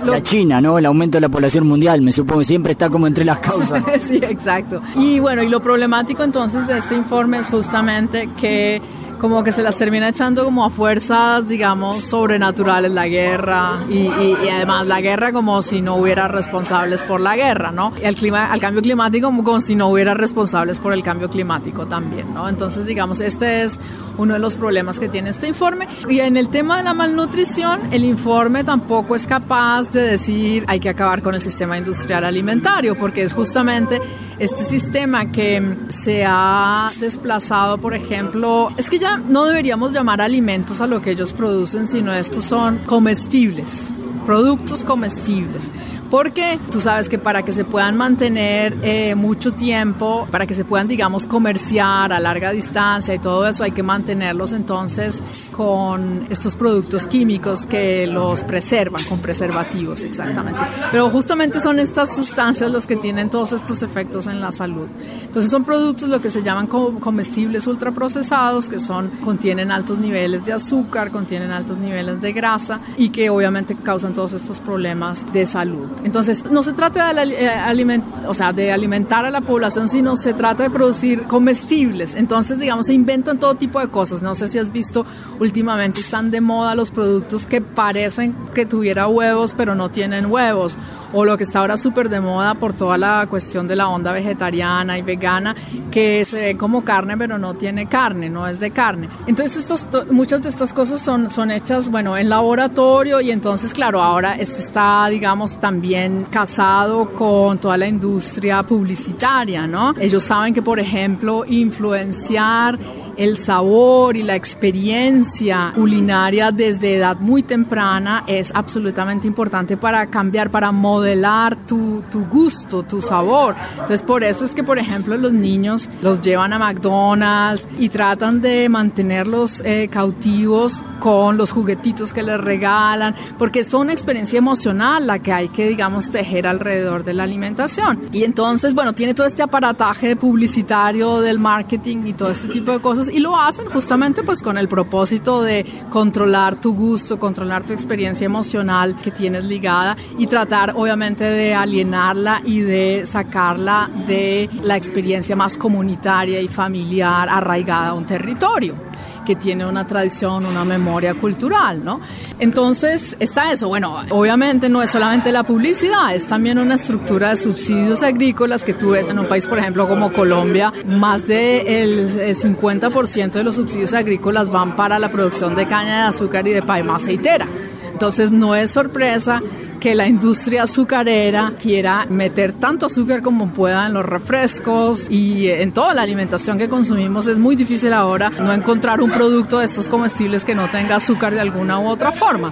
La 0.06 0.24
China, 0.24 0.62
¿no? 0.62 0.78
El 0.78 0.86
aumento 0.86 1.18
de 1.18 1.22
la 1.22 1.30
población 1.30 1.68
mundial, 1.68 2.02
me 2.02 2.12
supongo, 2.12 2.44
siempre 2.44 2.72
está 2.72 2.90
como 2.90 3.06
entre 3.06 3.26
las 3.26 3.40
causas. 3.40 3.84
sí, 4.00 4.16
exacto. 4.22 4.82
Y 4.96 5.20
bueno, 5.20 5.44
y 5.44 5.50
lo 5.50 5.62
problemático 5.62 6.24
entonces 6.24 6.66
de 6.68 6.78
este 6.78 6.96
informe 6.96 7.38
es 7.40 7.50
justamente 7.50 8.30
que 8.40 8.82
como 9.20 9.44
que 9.44 9.52
se 9.52 9.62
las 9.62 9.76
termina 9.76 10.10
echando 10.10 10.46
como 10.46 10.66
a 10.66 10.70
fuerzas, 10.70 11.48
digamos, 11.48 12.04
sobrenaturales 12.04 12.92
la 12.92 13.08
guerra 13.08 13.80
y, 13.90 14.08
además 14.50 14.88
la 14.88 15.02
guerra 15.02 15.32
como 15.32 15.62
si 15.62 15.82
no 15.82 15.96
hubiera 15.96 16.28
responsables 16.28 17.04
por 17.04 17.20
la 17.20 17.36
guerra, 17.36 17.72
¿no? 17.72 17.94
Y 18.02 18.06
el 18.06 18.16
clima, 18.16 18.52
al 18.52 18.60
cambio 18.60 18.82
climático 18.82 19.28
como, 19.28 19.60
si 19.60 19.76
no 19.76 19.90
hubiera 19.90 20.14
responsables 20.14 20.80
por 20.80 20.94
el 20.94 21.04
cambio 21.04 21.30
climático 21.30 21.86
también, 21.86 22.34
¿no? 22.34 22.48
Entonces, 22.48 22.86
digamos, 22.86 23.20
este 23.20 23.64
es 23.64 23.80
uno 24.18 24.34
de 24.34 24.40
los 24.40 24.56
problemas 24.56 25.00
que 25.00 25.10
tiene 25.10 25.30
este 25.30 25.48
informe. 25.48 25.88
Y 26.08 26.20
en 26.20 26.38
el 26.38 26.50
tema 26.50 26.78
de 26.78 26.84
la 26.84 26.94
malnutrición, 26.94 27.82
el 27.92 28.04
informe 28.04 28.64
tampoco 28.64 29.16
es 29.16 29.28
capaz 29.28 29.92
de 29.92 30.02
decir 30.02 30.64
hay 30.68 30.80
que 30.80 30.90
acabar 30.90 31.22
con 31.22 31.36
el 31.36 31.42
sistema 31.42 31.78
industrial 31.78 32.24
alimentario, 32.24 32.96
porque 32.96 33.24
es 33.24 33.34
justamente 33.34 34.02
este 34.40 34.64
sistema 34.64 35.32
que 35.32 35.76
se 35.90 36.24
ha 36.26 36.92
desplazado, 37.00 37.78
por 37.78 37.94
ejemplo, 37.94 38.70
es 38.78 38.90
que 38.90 39.00
ya 39.00 39.09
no 39.18 39.46
deberíamos 39.46 39.94
llamar 39.94 40.22
alimentos 40.22 40.82
a 40.82 40.88
lo 40.88 41.02
que 41.02 41.12
ellos 41.12 41.34
producen, 41.34 41.88
sino 41.88 42.14
estos 42.14 42.44
son 42.44 42.80
comestibles, 42.80 43.94
productos 44.26 44.84
comestibles. 44.84 45.72
Porque 46.10 46.60
tú 46.72 46.82
sabes 46.82 47.08
que 47.08 47.20
para 47.20 47.44
que 47.44 47.52
se 47.52 47.66
puedan 47.66 47.96
mantener 47.96 48.76
eh, 48.82 49.14
mucho 49.16 49.54
tiempo, 49.54 50.28
para 50.32 50.48
que 50.48 50.54
se 50.54 50.66
puedan, 50.66 50.88
digamos, 50.88 51.28
comerciar 51.28 52.12
a 52.12 52.20
larga 52.20 52.52
distancia 52.52 53.14
y 53.14 53.20
todo 53.20 53.48
eso, 53.48 53.64
hay 53.64 53.72
que 53.72 53.84
mantenerlos 53.84 54.54
entonces 54.54 55.24
con 55.52 56.26
estos 56.30 56.56
productos 56.56 57.06
químicos 57.06 57.66
que 57.66 58.08
los 58.08 58.44
preservan, 58.44 59.04
con 59.06 59.20
preservativos 59.20 60.04
exactamente. 60.04 60.60
Pero 60.92 61.10
justamente 61.10 61.60
son 61.60 61.80
estas 61.80 62.16
sustancias 62.16 62.72
las 62.72 62.88
que 62.88 62.96
tienen 62.96 63.30
todos 63.30 63.54
estos 63.54 63.84
efectos 63.84 64.28
en 64.28 64.42
la 64.42 64.52
salud. 64.52 64.88
Entonces 65.24 65.52
son 65.52 65.64
productos 65.64 66.10
lo 66.10 66.22
que 66.22 66.30
se 66.30 66.42
llaman 66.42 66.68
comestibles 66.68 67.68
ultraprocesados, 67.68 68.68
que 68.70 68.80
son, 68.80 69.10
contienen 69.24 69.72
altos 69.72 70.00
niveles 70.00 70.46
de 70.46 70.54
azúcar, 70.54 71.12
contienen 71.12 71.52
altos 71.52 71.78
niveles 71.78 72.22
de 72.22 72.34
grasa 72.34 72.80
y 72.98 73.10
que 73.10 73.30
obviamente 73.30 73.76
causan 73.76 74.14
todos 74.14 74.34
estos 74.34 74.60
problemas 74.60 75.32
de 75.34 75.46
salud. 75.46 75.88
Entonces, 76.04 76.50
no 76.50 76.64
se 76.64 76.74
trata 76.74 77.14
de, 77.14 77.34
eh, 77.34 78.02
o 78.28 78.34
sea, 78.34 78.54
de 78.54 78.72
alimentar 78.72 79.26
a 79.26 79.32
la 79.32 79.42
población, 79.42 79.88
sino 79.88 80.16
se 80.16 80.34
trata 80.34 80.64
de 80.64 80.70
producir 80.70 81.24
comestibles. 81.24 82.16
Entonces, 82.16 82.60
digamos, 82.60 82.86
se 82.86 82.94
inventan 82.94 83.38
todo 83.40 83.56
tipo 83.56 83.80
de 83.80 83.90
cosas. 83.90 84.22
No 84.22 84.36
sé 84.36 84.48
si 84.48 84.60
has 84.60 84.72
visto, 84.72 85.06
últimamente 85.40 86.00
están 86.00 86.32
de 86.32 86.42
moda 86.42 86.76
los 86.76 86.92
productos 86.92 87.46
que 87.46 87.62
parecen 87.62 88.36
que 88.54 88.66
tuviera 88.66 89.08
huevos, 89.08 89.54
pero 89.56 89.76
no 89.76 89.90
tienen 89.90 90.28
huevos 90.28 90.78
o 91.14 91.26
lo 91.26 91.38
que 91.38 91.44
está 91.44 91.60
ahora 91.60 91.78
súper 91.78 92.10
de 92.10 92.20
moda 92.22 92.56
por 92.56 92.74
toda 92.74 92.98
la 92.98 93.26
cuestión 93.30 93.68
de 93.68 93.76
la 93.76 93.90
onda 93.90 94.12
vegetariana 94.12 94.98
y 94.98 95.02
vegana, 95.02 95.56
que 95.92 96.26
se 96.26 96.40
ve 96.42 96.58
como 96.58 96.84
carne 96.84 97.18
pero 97.18 97.38
no 97.38 97.54
tiene 97.54 97.88
carne, 97.88 98.30
no 98.30 98.48
es 98.48 98.60
de 98.60 98.72
carne. 98.72 99.10
Entonces 99.28 99.58
estos, 99.58 99.86
muchas 100.12 100.44
de 100.44 100.50
estas 100.50 100.74
cosas 100.74 101.00
son, 101.02 101.30
son 101.30 101.52
hechas, 101.52 101.90
bueno, 101.90 102.18
en 102.18 102.30
laboratorio 102.30 103.22
y 103.22 103.32
entonces, 103.32 103.74
claro, 103.74 104.02
ahora 104.02 104.36
esto 104.36 104.60
está, 104.60 105.08
digamos, 105.10 105.60
también 105.60 106.26
casado 106.30 107.10
con 107.12 107.58
toda 107.58 107.78
la 107.78 107.88
industria 107.88 108.64
publicitaria, 108.64 109.68
¿no? 109.68 109.94
Ellos 110.00 110.24
saben 110.24 110.54
que, 110.54 110.62
por 110.62 110.80
ejemplo, 110.80 111.46
influenciar 111.48 112.78
el 113.20 113.38
sabor 113.38 114.16
y 114.16 114.24
la 114.24 114.38
experiencia 114.38 115.74
culinaria 115.76 116.54
desde 116.54 116.96
edad 116.96 117.18
muy 117.18 117.44
temprana 117.44 118.24
es 118.28 118.54
absolutamente 118.56 119.28
importante 119.28 119.76
para 119.76 120.08
cambiar, 120.08 120.50
para 120.50 120.72
modelar 120.72 121.58
tu, 121.68 122.02
tu, 122.10 122.26
gusto, 122.26 122.84
tu 122.84 123.02
sabor. 123.02 123.56
Entonces 123.74 124.02
por 124.02 124.24
eso 124.24 124.46
es 124.46 124.54
que, 124.54 124.64
por 124.64 124.80
ejemplo, 124.80 125.18
los 125.18 125.34
niños 125.34 125.90
los 126.02 126.22
llevan 126.22 126.54
a 126.54 126.60
McDonald's 126.60 127.68
y 127.78 127.90
tratan 127.90 128.40
de 128.40 128.70
mantenerlos 128.70 129.62
eh, 129.66 129.90
cautivos 129.92 130.82
con 131.02 131.38
los 131.38 131.52
juguetitos 131.52 132.14
que 132.14 132.24
les 132.24 132.40
regalan, 132.40 133.16
porque 133.38 133.60
es 133.60 133.68
toda 133.68 133.84
una 133.84 133.92
experiencia 133.92 134.38
emocional 134.38 135.08
la 135.08 135.20
que 135.20 135.34
hay 135.34 135.50
que, 135.50 135.68
digamos, 135.68 136.10
tejer 136.10 136.48
alrededor 136.48 137.04
de 137.04 137.14
la 137.14 137.24
alimentación. 137.24 138.00
Y 138.14 138.24
entonces, 138.24 138.74
bueno, 138.74 138.94
tiene 138.94 139.14
todo 139.14 139.28
este 139.28 139.44
aparataje 139.44 140.16
publicitario 140.16 141.20
del 141.20 141.38
marketing 141.38 142.06
y 142.06 142.14
todo 142.14 142.30
este 142.30 142.48
tipo 142.48 142.72
de 142.72 142.80
cosas 142.80 143.09
y 143.10 143.20
lo 143.20 143.36
hacen 143.36 143.66
justamente 143.66 144.24
pues 144.24 144.42
con 144.42 144.58
el 144.58 144.68
propósito 144.68 145.42
de 145.42 145.66
controlar 145.90 146.56
tu 146.56 146.74
gusto, 146.74 147.20
controlar 147.20 147.64
tu 147.64 147.74
experiencia 147.74 148.26
emocional 148.26 148.96
que 149.02 149.12
tienes 149.12 149.44
ligada 149.46 149.98
y 150.18 150.28
tratar 150.28 150.74
obviamente 150.76 151.24
de 151.24 151.54
alienarla 151.54 152.42
y 152.46 152.62
de 152.62 153.06
sacarla 153.06 153.90
de 154.08 154.50
la 154.64 154.78
experiencia 154.78 155.36
más 155.36 155.58
comunitaria 155.58 156.42
y 156.42 156.48
familiar 156.48 157.28
arraigada 157.30 157.90
a 157.90 157.94
un 157.94 158.06
territorio 158.06 158.89
que 159.30 159.36
tiene 159.36 159.64
una 159.64 159.86
tradición, 159.86 160.44
una 160.44 160.66
memoria 160.66 161.14
cultural, 161.14 161.86
¿no? 161.86 162.02
Entonces 162.40 163.16
está 163.20 163.52
eso. 163.52 163.68
Bueno, 163.68 163.96
obviamente 164.10 164.70
no 164.70 164.82
es 164.82 164.90
solamente 164.90 165.32
la 165.32 165.44
publicidad, 165.44 166.16
es 166.16 166.26
también 166.26 166.58
una 166.58 166.74
estructura 166.74 167.30
de 167.30 167.38
subsidios 167.38 168.02
agrícolas 168.02 168.64
que 168.64 168.74
tú 168.74 168.90
ves 168.90 169.08
en 169.08 169.20
un 169.20 169.28
país, 169.28 169.46
por 169.46 169.60
ejemplo, 169.60 169.88
como 169.88 170.12
Colombia, 170.12 170.74
más 170.88 171.28
del 171.28 172.10
50% 172.10 173.34
de 173.34 173.44
los 173.44 173.54
subsidios 173.54 173.94
agrícolas 173.94 174.50
van 174.50 174.76
para 174.76 174.98
la 174.98 175.12
producción 175.12 175.54
de 175.56 175.68
caña 175.68 175.98
de 175.98 176.08
azúcar 176.08 176.48
y 176.48 176.54
de 176.54 176.64
paima 176.64 176.96
aceitera. 176.96 177.46
Entonces 177.92 178.32
no 178.32 178.56
es 178.56 178.72
sorpresa 178.72 179.44
que 179.80 179.96
la 179.96 180.08
industria 180.08 180.64
azucarera 180.64 181.54
quiera 181.60 182.06
meter 182.10 182.54
tanto 182.54 182.86
azúcar 182.86 183.22
como 183.22 183.50
pueda 183.50 183.88
en 183.88 183.94
los 183.94 184.06
refrescos 184.06 185.10
y 185.10 185.50
en 185.50 185.72
toda 185.72 185.94
la 185.94 186.02
alimentación 186.02 186.58
que 186.58 186.68
consumimos. 186.70 187.28
Es 187.28 187.40
muy 187.40 187.56
difícil 187.56 187.94
ahora 187.94 188.30
no 188.30 188.54
encontrar 188.54 189.02
un 189.02 189.12
producto 189.12 189.60
de 189.60 189.66
estos 189.66 189.88
comestibles 189.88 190.46
que 190.46 190.56
no 190.56 190.70
tenga 190.70 190.98
azúcar 190.98 191.34
de 191.34 191.40
alguna 191.40 191.80
u 191.80 191.88
otra 191.88 192.12
forma. 192.12 192.52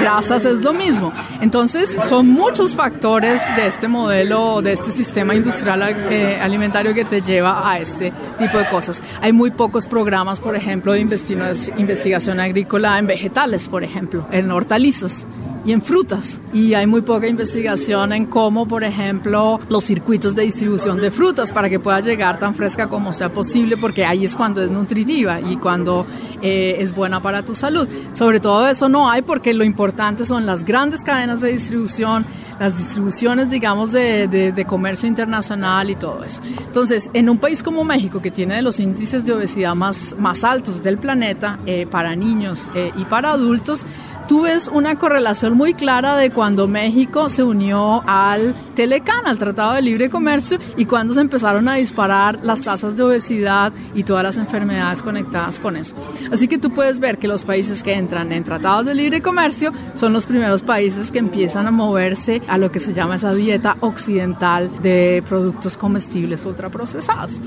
Grasas 0.00 0.44
es 0.44 0.60
lo 0.60 0.72
mismo. 0.72 1.12
Entonces 1.40 1.96
son 2.08 2.28
muchos 2.28 2.74
factores 2.74 3.40
de 3.56 3.66
este 3.66 3.88
modelo, 3.88 4.62
de 4.62 4.72
este 4.72 4.90
sistema 4.90 5.34
industrial 5.34 5.82
eh, 6.10 6.38
alimentario 6.40 6.94
que 6.94 7.04
te 7.04 7.20
lleva 7.20 7.70
a 7.70 7.78
este 7.78 8.12
tipo 8.38 8.58
de 8.58 8.68
cosas. 8.68 9.02
Hay 9.20 9.32
muy 9.32 9.50
pocos 9.50 9.86
programas, 9.86 10.40
por 10.40 10.56
ejemplo, 10.56 10.92
de 10.92 11.00
investigación 11.00 12.40
agrícola 12.40 12.98
en 12.98 13.06
vegetales, 13.06 13.68
por 13.68 13.84
ejemplo, 13.84 14.26
en 14.30 14.50
hortalizas 14.50 15.26
y 15.64 15.72
en 15.72 15.82
frutas. 15.82 16.40
Y 16.52 16.74
hay 16.74 16.86
muy 16.86 17.02
poca 17.02 17.26
investigación 17.26 18.12
en 18.12 18.26
cómo, 18.26 18.66
por 18.66 18.84
ejemplo, 18.84 19.60
los 19.68 19.84
circuitos 19.84 20.34
de 20.34 20.42
distribución 20.42 21.00
de 21.00 21.10
frutas 21.10 21.52
para 21.52 21.68
que 21.68 21.78
pueda 21.78 22.00
llegar 22.00 22.38
tan 22.38 22.54
fresca 22.54 22.88
como 22.88 23.12
sea 23.12 23.28
posible, 23.30 23.76
porque 23.76 24.04
ahí 24.04 24.24
es 24.24 24.34
cuando 24.34 24.62
es 24.62 24.70
nutritiva 24.70 25.40
y 25.40 25.56
cuando 25.56 26.06
eh, 26.42 26.76
es 26.78 26.94
buena 26.94 27.20
para 27.20 27.42
tu 27.42 27.54
salud. 27.54 27.88
Sobre 28.12 28.40
todo 28.40 28.68
eso 28.68 28.88
no 28.88 29.08
hay 29.08 29.22
porque 29.22 29.54
lo 29.54 29.64
importante 29.64 30.24
son 30.24 30.46
las 30.46 30.64
grandes 30.64 31.04
cadenas 31.04 31.40
de 31.40 31.52
distribución, 31.52 32.26
las 32.58 32.76
distribuciones, 32.76 33.50
digamos, 33.50 33.92
de, 33.92 34.28
de, 34.28 34.64
comercio 34.64 35.08
internacional 35.08 35.90
y 35.90 35.96
todo 35.96 36.24
eso. 36.24 36.40
Entonces, 36.66 37.10
en 37.12 37.28
un 37.28 37.38
país 37.38 37.62
como 37.62 37.84
México, 37.84 38.22
que 38.22 38.30
tiene 38.30 38.54
de 38.54 38.62
los 38.62 38.78
índices 38.80 39.24
de 39.24 39.32
obesidad 39.32 39.74
más, 39.74 40.16
más 40.18 40.44
altos 40.44 40.82
del 40.82 40.98
planeta 40.98 41.58
eh, 41.66 41.86
para 41.90 42.14
niños 42.14 42.70
eh, 42.74 42.92
y 42.96 43.04
para 43.04 43.30
adultos, 43.30 43.86
tú 44.28 44.42
ves 44.42 44.68
una 44.68 44.96
correlación 44.96 45.56
muy 45.56 45.74
clara 45.74 46.16
de 46.16 46.30
cuando 46.30 46.68
México 46.68 47.28
se 47.28 47.42
unió 47.42 48.02
al 48.06 48.54
Telecan, 48.74 49.26
al 49.26 49.38
Tratado 49.38 49.74
de 49.74 49.82
Libre 49.82 50.10
Comercio, 50.10 50.58
y 50.76 50.86
cuando 50.86 51.14
se 51.14 51.20
empezaron 51.20 51.68
a 51.68 51.74
disparar 51.74 52.38
las 52.42 52.62
tasas 52.62 52.96
de 52.96 53.02
obesidad 53.02 53.72
y 53.94 54.04
todas 54.04 54.22
las 54.22 54.36
enfermedades 54.36 55.02
conectadas 55.02 55.60
con 55.60 55.76
eso. 55.76 55.94
Así 56.30 56.48
que 56.48 56.58
tú 56.58 56.70
puedes 56.70 57.00
ver 57.00 57.18
que 57.18 57.28
los 57.28 57.44
países 57.44 57.82
que 57.82 57.94
entran 57.94 58.32
en 58.32 58.44
tratados 58.44 58.86
de 58.86 58.94
libre 58.94 59.22
comercio 59.22 59.72
son 59.94 60.12
los 60.12 60.26
primeros 60.26 60.62
países 60.62 61.10
que 61.10 61.18
empiezan 61.18 61.66
a 61.66 61.70
moverse 61.70 62.42
a 62.48 62.58
lo 62.58 62.72
que 62.72 62.80
se 62.80 62.92
llama 62.92 63.16
esa 63.16 63.34
dieta 63.34 63.76
occidental 63.80 64.70
de 64.82 65.22
productos 65.28 65.76
comestibles 65.76 66.44
ultraprocesados. 66.44 67.40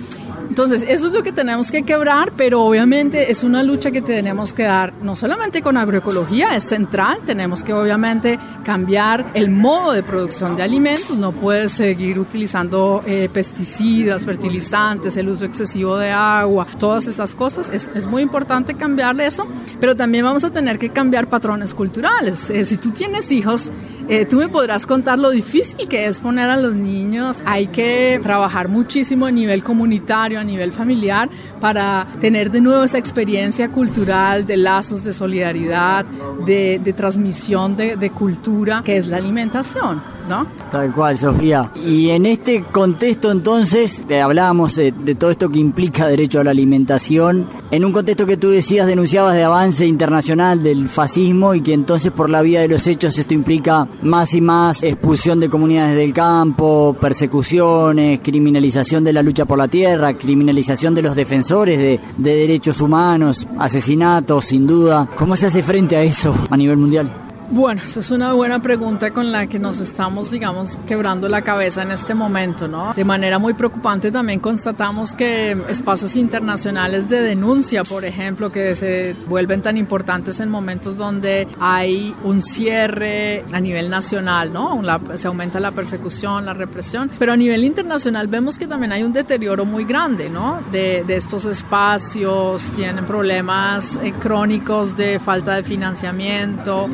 Entonces, 0.55 0.85
eso 0.87 1.07
es 1.07 1.11
lo 1.11 1.21
que 1.21 1.33
tenemos 1.33 1.69
que 1.69 1.83
quebrar, 1.83 2.31
pero 2.37 2.63
obviamente 2.63 3.29
es 3.29 3.43
una 3.43 3.61
lucha 3.61 3.91
que 3.91 4.01
tenemos 4.01 4.53
que 4.53 4.63
dar 4.63 4.93
no 5.01 5.13
solamente 5.13 5.61
con 5.61 5.75
agroecología, 5.75 6.55
es 6.55 6.63
central, 6.63 7.17
tenemos 7.25 7.61
que 7.61 7.73
obviamente 7.73 8.39
cambiar 8.63 9.25
el 9.33 9.49
modo 9.49 9.91
de 9.91 10.01
producción 10.01 10.55
de 10.55 10.63
alimentos, 10.63 11.17
no 11.17 11.33
puedes 11.33 11.73
seguir 11.73 12.17
utilizando 12.17 13.03
eh, 13.05 13.27
pesticidas, 13.33 14.23
fertilizantes, 14.23 15.17
el 15.17 15.27
uso 15.27 15.43
excesivo 15.43 15.97
de 15.97 16.11
agua, 16.11 16.65
todas 16.79 17.07
esas 17.07 17.35
cosas, 17.35 17.69
es, 17.69 17.89
es, 17.93 18.07
muy 18.07 18.21
importante 18.21 18.75
cambiarle 18.75 19.27
eso, 19.27 19.45
pero 19.81 19.93
también 19.93 20.23
vamos 20.23 20.45
a 20.45 20.51
tener 20.51 20.79
que 20.79 20.87
cambiar 20.87 21.27
patrones 21.27 21.73
culturales. 21.73 22.49
Eh, 22.49 22.63
si 22.63 22.77
tú 22.77 22.91
tienes 22.91 23.29
hijos, 23.33 23.73
eh, 24.07 24.25
tú 24.25 24.37
me 24.37 24.49
podrás 24.49 24.85
contar 24.85 25.19
lo 25.19 25.31
difícil 25.31 25.87
que 25.87 26.05
es 26.05 26.19
poner 26.19 26.49
a 26.49 26.57
los 26.57 26.75
niños. 26.75 27.41
Hay 27.45 27.67
que 27.67 28.19
trabajar 28.21 28.67
muchísimo 28.67 29.25
a 29.25 29.31
nivel 29.31 29.63
comunitario, 29.63 30.39
a 30.39 30.43
nivel 30.43 30.71
familiar, 30.71 31.29
para 31.59 32.05
tener 32.21 32.51
de 32.51 32.61
nuevo 32.61 32.83
esa 32.83 32.97
experiencia 32.97 33.69
cultural 33.69 34.45
de 34.45 34.57
lazos 34.57 35.03
de 35.03 35.13
solidaridad, 35.13 36.05
de, 36.45 36.93
transmisión 36.95 37.75
de, 37.75 37.95
de 37.95 38.09
cultura, 38.11 38.81
que 38.85 38.97
es 38.97 39.07
la 39.07 39.17
alimentación. 39.17 40.14
¿No? 40.27 40.45
Tal 40.71 40.91
cual, 40.91 41.17
Sofía. 41.17 41.69
Y 41.75 42.09
en 42.09 42.25
este 42.25 42.63
contexto 42.63 43.31
entonces, 43.31 44.03
hablábamos 44.21 44.75
de, 44.75 44.91
todo 45.17 45.31
esto 45.31 45.49
que 45.49 45.59
implica 45.59 46.07
derecho 46.07 46.39
a 46.39 46.43
la 46.43 46.51
alimentación, 46.51 47.47
en 47.71 47.85
un 47.85 47.91
contexto 47.91 48.25
que 48.25 48.37
tú 48.37 48.49
decías, 48.49 48.87
denunciabas 48.87 49.35
de 49.35 49.43
avance 49.43 49.85
internacional 49.85 50.63
del 50.63 50.89
fascismo 50.89 51.53
y 51.55 51.61
que 51.61 51.73
entonces 51.73 52.11
por 52.11 52.29
la 52.29 52.41
vía 52.41 52.61
de 52.61 52.67
los 52.67 52.85
hechos 52.87 53.17
esto 53.17 53.33
implica 53.33 53.87
más 54.01 54.33
y 54.33 54.41
más 54.41 54.83
expulsión 54.83 55.39
de 55.39 55.49
comunidades 55.49 55.95
del 55.95 56.13
campo, 56.13 56.95
persecuciones, 56.99 58.19
criminalización 58.21 59.03
de 59.03 59.13
la 59.13 59.23
lucha 59.23 59.45
por 59.45 59.57
la 59.57 59.67
tierra, 59.67 60.13
criminalización 60.13 60.95
de 60.95 61.01
los 61.01 61.15
defensores 61.15 61.77
de, 61.77 61.99
de 62.17 62.35
derechos 62.35 62.81
humanos, 62.81 63.47
asesinatos, 63.59 64.45
sin 64.45 64.67
duda. 64.67 65.07
¿Cómo 65.15 65.35
se 65.35 65.47
hace 65.47 65.63
frente 65.63 65.95
a 65.95 66.03
eso 66.03 66.33
a 66.49 66.57
nivel 66.57 66.77
mundial? 66.77 67.24
Bueno, 67.51 67.83
esa 67.85 67.99
es 67.99 68.09
una 68.09 68.33
buena 68.33 68.59
pregunta 68.59 69.11
con 69.11 69.31
la 69.31 69.45
que 69.45 69.59
nos 69.59 69.79
estamos, 69.79 70.31
digamos, 70.31 70.79
quebrando 70.87 71.29
la 71.29 71.43
cabeza 71.43 71.83
en 71.83 71.91
este 71.91 72.15
momento, 72.15 72.67
¿no? 72.67 72.93
De 72.95 73.05
manera 73.05 73.37
muy 73.37 73.53
preocupante 73.53 74.11
también 74.11 74.39
constatamos 74.39 75.13
que 75.13 75.55
espacios 75.69 76.15
internacionales 76.15 77.07
de 77.07 77.21
denuncia, 77.21 77.83
por 77.83 78.03
ejemplo, 78.03 78.51
que 78.51 78.75
se 78.75 79.15
vuelven 79.27 79.61
tan 79.61 79.77
importantes 79.77 80.39
en 80.39 80.49
momentos 80.49 80.97
donde 80.97 81.47
hay 81.59 82.15
un 82.23 82.41
cierre 82.41 83.43
a 83.53 83.59
nivel 83.59 83.91
nacional, 83.91 84.51
¿no? 84.51 84.81
se 85.15 85.27
aumenta 85.27 85.59
la 85.59 85.71
persecución, 85.71 86.45
la 86.45 86.53
represión, 86.53 87.11
pero 87.19 87.33
a 87.33 87.37
nivel 87.37 87.63
internacional 87.63 88.27
vemos 88.27 88.57
que 88.57 88.65
también 88.65 88.91
hay 88.91 89.03
un 89.03 89.13
deterioro 89.13 89.65
muy 89.65 89.85
grande, 89.85 90.29
¿no? 90.29 90.61
De, 90.71 91.05
estos 91.15 91.45
espacios, 91.45 92.63
tienen 92.75 93.05
problemas 93.05 93.97
eh, 94.03 94.13
crónicos 94.19 94.97
de 94.97 95.19
falta 95.19 95.55
de 95.55 95.63
financiamiento 95.63 96.89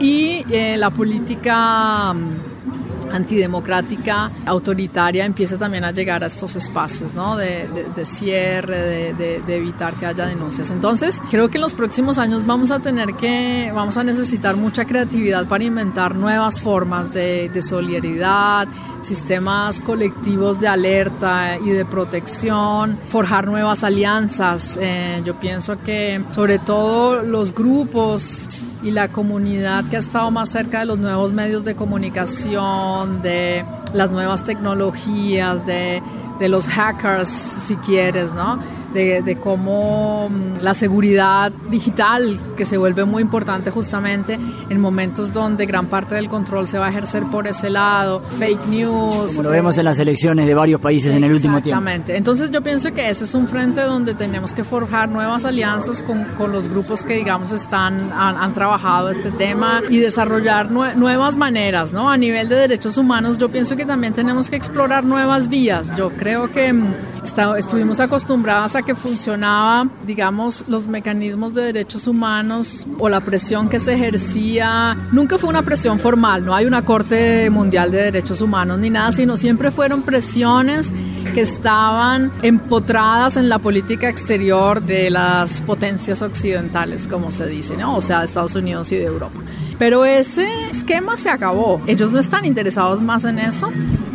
y 0.00 0.44
eh, 0.50 0.76
la 0.76 0.90
política 0.90 2.12
mm, 2.14 2.58
antidemocrática, 3.12 4.30
autoritaria, 4.46 5.24
empieza 5.24 5.56
también 5.58 5.84
a 5.84 5.90
llegar 5.90 6.22
a 6.24 6.26
estos 6.26 6.56
espacios 6.56 7.14
¿no? 7.14 7.36
de, 7.36 7.66
cierre, 8.04 9.14
de, 9.14 9.56
evitar 9.56 9.94
que 9.94 10.06
haya 10.06 10.26
denuncias. 10.26 10.70
Entonces, 10.70 11.22
creo 11.30 11.48
que 11.48 11.58
en 11.58 11.62
los 11.62 11.74
próximos 11.74 12.18
años 12.18 12.46
vamos 12.46 12.70
a 12.70 12.80
tener 12.80 13.14
que, 13.14 13.70
vamos 13.74 13.96
a 13.96 14.04
necesitar 14.04 14.56
mucha 14.56 14.84
creatividad 14.84 15.46
para 15.46 15.64
inventar 15.64 16.14
nuevas 16.14 16.60
formas 16.60 17.12
de, 17.12 17.50
solidaridad, 17.58 18.68
sistemas 19.02 19.80
colectivos 19.80 20.60
de 20.60 20.68
alerta 20.68 21.58
y 21.58 21.70
de 21.70 21.84
protección, 21.84 22.98
forjar 23.08 23.48
nuevas 23.48 23.82
alianzas. 23.82 24.78
Eh, 24.80 25.22
yo 25.24 25.34
pienso 25.34 25.82
que 25.82 26.22
sobre 26.30 26.58
todo 26.60 27.22
los 27.22 27.52
grupos 27.52 28.48
y 28.88 28.90
la 28.90 29.08
comunidad 29.08 29.84
que 29.84 29.96
ha 29.96 29.98
estado 29.98 30.30
más 30.30 30.48
cerca 30.48 30.80
de 30.80 30.86
los 30.86 30.98
nuevos 30.98 31.32
medios 31.34 31.62
de 31.64 31.74
comunicación, 31.74 33.20
de 33.20 33.62
las 33.92 34.10
nuevas 34.10 34.44
tecnologías, 34.44 35.66
de, 35.66 36.02
de 36.40 36.48
los 36.48 36.68
hackers, 36.68 37.28
si 37.28 37.76
quieres, 37.76 38.32
¿no? 38.32 38.58
De, 38.92 39.38
cómo 39.42 40.28
mm, 40.30 40.62
la 40.62 40.74
seguridad 40.74 41.52
digital, 41.70 42.38
que 42.56 42.64
se 42.64 42.76
vuelve 42.76 43.04
muy 43.04 43.22
importante 43.22 43.70
justamente 43.70 44.38
en 44.68 44.80
momentos 44.80 45.32
donde 45.32 45.66
gran 45.66 45.86
parte 45.86 46.14
del 46.14 46.28
control 46.28 46.68
se 46.68 46.78
va 46.78 46.86
a 46.86 46.90
ejercer 46.90 47.24
por 47.24 47.46
ese 47.46 47.70
lado, 47.70 48.22
fake 48.38 48.66
news. 48.68 49.32
Como 49.36 49.42
lo 49.44 49.50
vemos 49.50 49.78
en 49.78 49.84
las 49.84 49.98
elecciones 49.98 50.46
de 50.46 50.54
varios 50.54 50.80
países 50.80 51.14
en 51.14 51.24
el 51.24 51.32
último 51.32 51.60
tiempo. 51.62 51.78
Exactamente. 51.78 52.16
Entonces 52.16 52.50
yo 52.50 52.62
pienso 52.62 52.92
que 52.92 53.08
ese 53.08 53.24
es 53.24 53.34
un 53.34 53.48
frente 53.48 53.82
donde 53.82 54.14
tenemos 54.14 54.52
que 54.52 54.64
forjar 54.64 55.08
nuevas 55.08 55.44
alianzas 55.44 56.02
con, 56.02 56.24
con 56.36 56.52
los 56.52 56.68
grupos 56.68 57.04
que 57.04 57.14
digamos 57.14 57.52
están, 57.52 58.10
han, 58.12 58.54
trabajado 58.54 59.10
este 59.10 59.30
tema 59.30 59.82
y 59.88 59.98
desarrollar 59.98 60.70
nuevas 60.70 61.36
maneras, 61.36 61.92
¿no? 61.92 62.10
A 62.10 62.16
nivel 62.16 62.48
de 62.48 62.56
derechos 62.56 62.96
humanos 62.96 63.38
yo 63.38 63.50
pienso 63.50 63.76
que 63.76 63.84
también 63.84 64.14
tenemos 64.14 64.50
que 64.50 64.56
explorar 64.56 65.04
nuevas 65.04 65.48
vías. 65.48 65.94
Yo 65.96 66.10
creo 66.10 66.50
que 66.50 66.74
mm, 67.36 67.56
estuvimos 67.56 68.00
acostumbradas 68.00 68.76
a 68.76 68.82
que 68.82 68.94
funcionaba, 68.94 69.88
digamos, 70.06 70.64
los 70.68 70.88
mecanismos 70.88 71.54
de 71.54 71.62
derechos 71.62 72.06
humanos 72.06 72.86
o 72.98 73.08
la 73.08 73.20
presión 73.20 73.68
que 73.68 73.78
se 73.78 73.94
ejercía. 73.94 74.96
Nunca 75.12 75.38
fue 75.38 75.48
una 75.48 75.62
presión 75.62 75.98
formal, 75.98 76.44
no 76.44 76.54
hay 76.54 76.66
una 76.66 76.82
Corte 76.82 77.50
Mundial 77.50 77.90
de 77.90 78.02
Derechos 78.04 78.40
Humanos 78.40 78.78
ni 78.78 78.90
nada, 78.90 79.12
sino 79.12 79.36
siempre 79.36 79.70
fueron 79.70 80.02
presiones 80.02 80.92
que 81.34 81.40
estaban 81.42 82.30
empotradas 82.42 83.36
en 83.36 83.48
la 83.48 83.58
política 83.58 84.08
exterior 84.08 84.82
de 84.82 85.10
las 85.10 85.60
potencias 85.60 86.22
occidentales, 86.22 87.08
como 87.08 87.30
se 87.30 87.46
dice, 87.46 87.76
o 87.84 88.00
sea, 88.00 88.20
de 88.20 88.26
Estados 88.26 88.54
Unidos 88.54 88.90
y 88.92 88.96
de 88.96 89.04
Europa. 89.04 89.40
Pero 89.78 90.04
ese 90.04 90.48
esquema 90.70 91.16
se 91.16 91.30
acabó. 91.30 91.80
Ellos 91.86 92.10
no 92.10 92.18
están 92.18 92.44
interesados 92.44 93.00
más 93.00 93.24
en 93.24 93.38
eso 93.38 93.70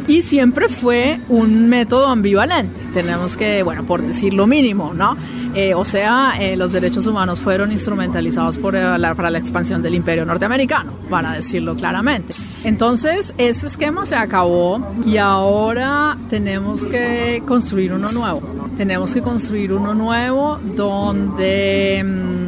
y 0.07 0.21
siempre 0.21 0.69
fue 0.69 1.19
un 1.29 1.69
método 1.69 2.07
ambivalente. 2.07 2.81
Tenemos 2.93 3.37
que, 3.37 3.63
bueno, 3.63 3.83
por 3.83 4.01
decir 4.01 4.33
lo 4.33 4.47
mínimo, 4.47 4.93
¿no? 4.93 5.17
Eh, 5.55 5.73
o 5.75 5.85
sea, 5.85 6.33
eh, 6.39 6.55
los 6.57 6.71
derechos 6.71 7.05
humanos 7.05 7.39
fueron 7.39 7.71
instrumentalizados 7.71 8.57
por, 8.57 8.75
eh, 8.75 8.81
para 9.15 9.29
la 9.29 9.37
expansión 9.37 9.83
del 9.83 9.93
imperio 9.93 10.25
norteamericano, 10.25 10.93
para 11.09 11.33
decirlo 11.33 11.75
claramente. 11.75 12.33
Entonces, 12.63 13.33
ese 13.37 13.67
esquema 13.67 14.05
se 14.05 14.15
acabó 14.15 14.95
y 15.05 15.17
ahora 15.17 16.17
tenemos 16.29 16.85
que 16.85 17.43
construir 17.45 17.93
uno 17.93 18.11
nuevo. 18.11 18.41
Tenemos 18.77 19.13
que 19.13 19.21
construir 19.21 19.73
uno 19.73 19.93
nuevo 19.93 20.59
donde... 20.75 22.03
Mm, 22.03 22.42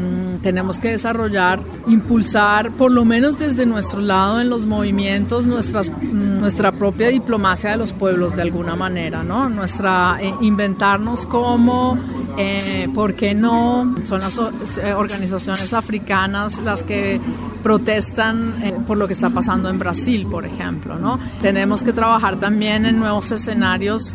tenemos 0.45 0.79
que 0.79 0.91
desarrollar, 0.91 1.60
impulsar, 1.88 2.69
por 2.69 2.91
lo 2.91 3.03
menos 3.03 3.39
desde 3.39 3.65
nuestro 3.65 3.99
lado 3.99 4.39
en 4.39 4.47
los 4.47 4.67
movimientos, 4.67 5.47
nuestras, 5.47 5.89
mm, 5.89 6.39
nuestra 6.39 6.71
propia 6.71 7.08
diplomacia 7.08 7.71
de 7.71 7.77
los 7.77 7.93
pueblos 7.93 8.36
de 8.36 8.43
alguna 8.43 8.75
manera, 8.75 9.23
¿no? 9.23 9.49
Nuestra, 9.49 10.19
eh, 10.21 10.31
inventarnos 10.41 11.25
cómo, 11.25 11.97
eh, 12.38 12.88
¿por 12.93 13.15
qué 13.15 13.34
no? 13.34 13.95
Son 14.05 14.21
las 14.21 14.38
eh, 14.38 14.93
organizaciones 14.93 15.73
africanas 15.73 16.60
las 16.60 16.84
que 16.84 17.19
protestan 17.63 18.53
por 18.86 18.97
lo 18.97 19.08
que 19.08 19.13
está 19.13 19.31
pasando 19.31 19.67
en 19.69 19.79
Brasil, 19.79 20.27
por 20.29 20.45
ejemplo, 20.45 20.99
¿no? 20.99 21.19
Tenemos 21.41 21.84
que 21.84 21.91
trabajar 21.91 22.36
también 22.36 22.86
en 22.86 22.99
nuevos 22.99 23.31
escenarios 23.31 24.13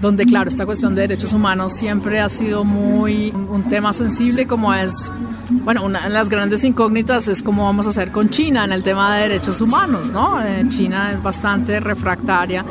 donde 0.00 0.26
claro, 0.26 0.50
esta 0.50 0.66
cuestión 0.66 0.94
de 0.94 1.02
derechos 1.02 1.32
humanos 1.32 1.72
siempre 1.72 2.20
ha 2.20 2.28
sido 2.28 2.62
muy 2.62 3.30
un 3.30 3.62
tema 3.70 3.92
sensible 3.94 4.46
como 4.46 4.74
es 4.74 5.10
bueno, 5.50 5.84
una 5.84 6.04
de 6.04 6.10
las 6.10 6.28
grandes 6.28 6.64
incógnitas 6.64 7.28
es 7.28 7.42
cómo 7.42 7.64
vamos 7.64 7.86
a 7.86 7.90
hacer 7.90 8.10
con 8.10 8.30
China 8.30 8.64
en 8.64 8.72
el 8.72 8.82
tema 8.82 9.16
de 9.16 9.28
derechos 9.28 9.60
humanos, 9.60 10.10
¿no? 10.10 10.42
Eh, 10.42 10.64
China 10.68 11.12
es 11.12 11.22
bastante 11.22 11.80
refractaria 11.80 12.64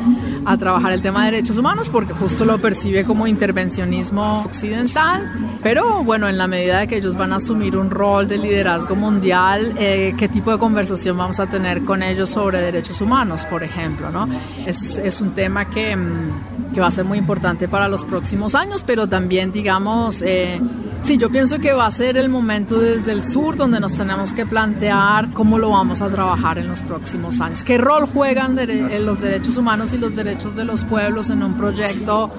a 0.44 0.56
trabajar 0.56 0.92
el 0.92 1.00
tema 1.00 1.24
de 1.24 1.32
derechos 1.32 1.56
humanos 1.58 1.88
porque 1.88 2.12
justo 2.12 2.44
lo 2.44 2.58
percibe 2.58 3.04
como 3.04 3.26
intervencionismo 3.26 4.42
occidental, 4.44 5.30
pero 5.62 6.02
bueno, 6.04 6.28
en 6.28 6.36
la 6.36 6.46
medida 6.46 6.80
de 6.80 6.88
que 6.88 6.96
ellos 6.96 7.16
van 7.16 7.32
a 7.32 7.36
asumir 7.36 7.76
un 7.76 7.90
rol 7.90 8.28
de 8.28 8.38
liderazgo 8.38 8.96
mundial, 8.96 9.74
eh, 9.78 10.14
¿qué 10.18 10.28
tipo 10.28 10.50
de 10.50 10.58
conversación 10.58 11.16
vamos 11.16 11.40
a 11.40 11.46
tener 11.46 11.84
con 11.84 12.02
ellos 12.02 12.30
sobre 12.30 12.60
derechos 12.60 13.00
humanos, 13.00 13.46
por 13.46 13.62
ejemplo, 13.62 14.10
¿no? 14.10 14.28
Es, 14.66 15.20
un 15.20 15.30
tema 15.30 15.64
que, 15.64 15.94
mm, 15.94 16.74
que, 16.74 16.80
va 16.80 16.88
a 16.88 16.90
ser 16.90 17.04
muy 17.04 17.18
importante 17.18 17.68
para 17.68 17.88
los 17.88 18.04
próximos 18.04 18.54
años, 18.54 18.82
pero 18.82 19.06
también, 19.06 19.52
digamos, 19.52 20.22
eh, 20.22 20.60
Sí, 21.04 21.18
yo 21.18 21.28
pienso 21.28 21.58
que 21.58 21.74
va 21.74 21.84
a 21.84 21.90
ser 21.90 22.16
el 22.16 22.30
momento 22.30 22.80
desde 22.80 23.12
el 23.12 23.24
sur 23.24 23.58
donde 23.58 23.78
nos 23.78 23.92
tenemos 23.92 24.32
que 24.32 24.46
plantear 24.46 25.28
cómo 25.34 25.58
lo 25.58 25.68
vamos 25.68 26.00
a 26.00 26.08
trabajar 26.08 26.56
en 26.56 26.66
los 26.66 26.80
próximos 26.80 27.42
años. 27.42 27.62
¿Qué 27.62 27.76
rol 27.76 28.06
juegan 28.06 28.58
eh, 28.58 28.98
los 29.00 29.20
derechos 29.20 29.58
humanos 29.58 29.92
y 29.92 29.98
los 29.98 30.16
derechos 30.16 30.56
de 30.56 30.64
los 30.64 30.82
pueblos 30.84 31.28
en 31.28 31.42
un 31.42 31.58
proyecto 31.58 32.32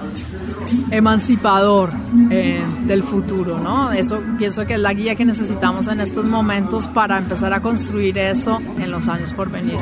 emancipador 0.89 1.91
eh, 2.31 2.59
del 2.87 3.03
futuro? 3.03 3.59
¿no? 3.59 3.91
Eso 3.91 4.19
pienso 4.39 4.65
que 4.65 4.73
es 4.73 4.79
la 4.79 4.93
guía 4.93 5.13
que 5.13 5.25
necesitamos 5.25 5.87
en 5.87 5.99
estos 5.99 6.25
momentos 6.25 6.87
para 6.87 7.19
empezar 7.19 7.53
a 7.53 7.59
construir 7.59 8.17
eso 8.17 8.59
en 8.79 8.89
los 8.89 9.07
años 9.07 9.31
por 9.31 9.51
venir. 9.51 9.77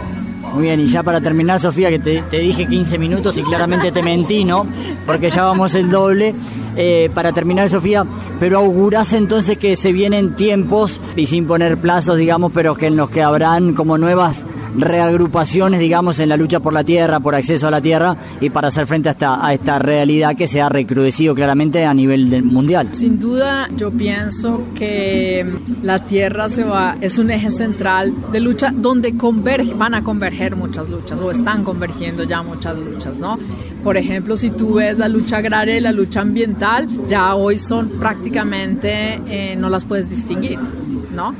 Muy 0.53 0.63
bien, 0.63 0.81
y 0.81 0.87
ya 0.87 1.01
para 1.01 1.21
terminar, 1.21 1.59
Sofía, 1.59 1.89
que 1.89 1.99
te, 1.99 2.21
te, 2.21 2.37
dije 2.37 2.67
15 2.67 2.99
minutos 2.99 3.37
y 3.37 3.43
claramente 3.43 3.91
te 3.91 4.03
mentí, 4.03 4.43
¿no? 4.43 4.67
Porque 5.05 5.31
ya 5.31 5.43
vamos 5.43 5.73
el 5.73 5.89
doble. 5.89 6.35
Eh, 6.75 7.09
para 7.13 7.31
terminar, 7.31 7.69
Sofía, 7.69 8.05
pero 8.39 8.57
augurás 8.59 9.13
entonces 9.13 9.57
que 9.57 9.75
se 9.75 9.91
vienen 9.91 10.35
tiempos, 10.35 10.99
y 11.15 11.27
sin 11.27 11.45
poner 11.45 11.77
plazos, 11.77 12.17
digamos, 12.17 12.51
pero 12.53 12.75
que 12.75 12.87
en 12.87 12.95
los 12.95 13.09
que 13.09 13.21
habrán 13.21 13.73
como 13.73 13.97
nuevas 13.97 14.45
reagrupaciones, 14.75 15.79
digamos, 15.79 16.19
en 16.19 16.29
la 16.29 16.37
lucha 16.37 16.59
por 16.59 16.73
la 16.73 16.83
tierra, 16.83 17.19
por 17.19 17.35
acceso 17.35 17.67
a 17.67 17.71
la 17.71 17.81
tierra 17.81 18.15
y 18.41 18.49
para 18.49 18.69
hacer 18.69 18.87
frente 18.87 19.09
a 19.09 19.11
esta, 19.11 19.45
a 19.45 19.53
esta 19.53 19.79
realidad 19.79 20.35
que 20.35 20.47
se 20.47 20.61
ha 20.61 20.69
recrudecido 20.69 21.35
claramente 21.35 21.85
a 21.85 21.93
nivel 21.93 22.43
mundial. 22.43 22.89
Sin 22.91 23.19
duda, 23.19 23.69
yo 23.75 23.91
pienso 23.91 24.63
que 24.75 25.45
la 25.81 26.05
tierra 26.05 26.49
se 26.49 26.63
va, 26.63 26.95
es 27.01 27.17
un 27.17 27.29
eje 27.31 27.51
central 27.51 28.13
de 28.31 28.39
lucha 28.39 28.71
donde 28.73 29.15
converge, 29.15 29.73
van 29.73 29.93
a 29.93 30.03
converger 30.03 30.55
muchas 30.55 30.89
luchas 30.89 31.21
o 31.21 31.31
están 31.31 31.63
convergiendo 31.63 32.23
ya 32.23 32.41
muchas 32.41 32.77
luchas, 32.77 33.17
¿no? 33.17 33.37
Por 33.83 33.97
ejemplo, 33.97 34.37
si 34.37 34.49
tú 34.49 34.75
ves 34.75 34.97
la 34.97 35.09
lucha 35.09 35.37
agraria 35.37 35.77
y 35.77 35.81
la 35.81 35.91
lucha 35.91 36.21
ambiental, 36.21 36.62
ya 37.07 37.35
hoy 37.35 37.57
son 37.57 37.89
prácticamente, 37.89 39.19
eh, 39.27 39.55
no 39.57 39.69
las 39.69 39.85
puedes 39.85 40.09
distinguir, 40.09 40.57
¿no? 41.13 41.35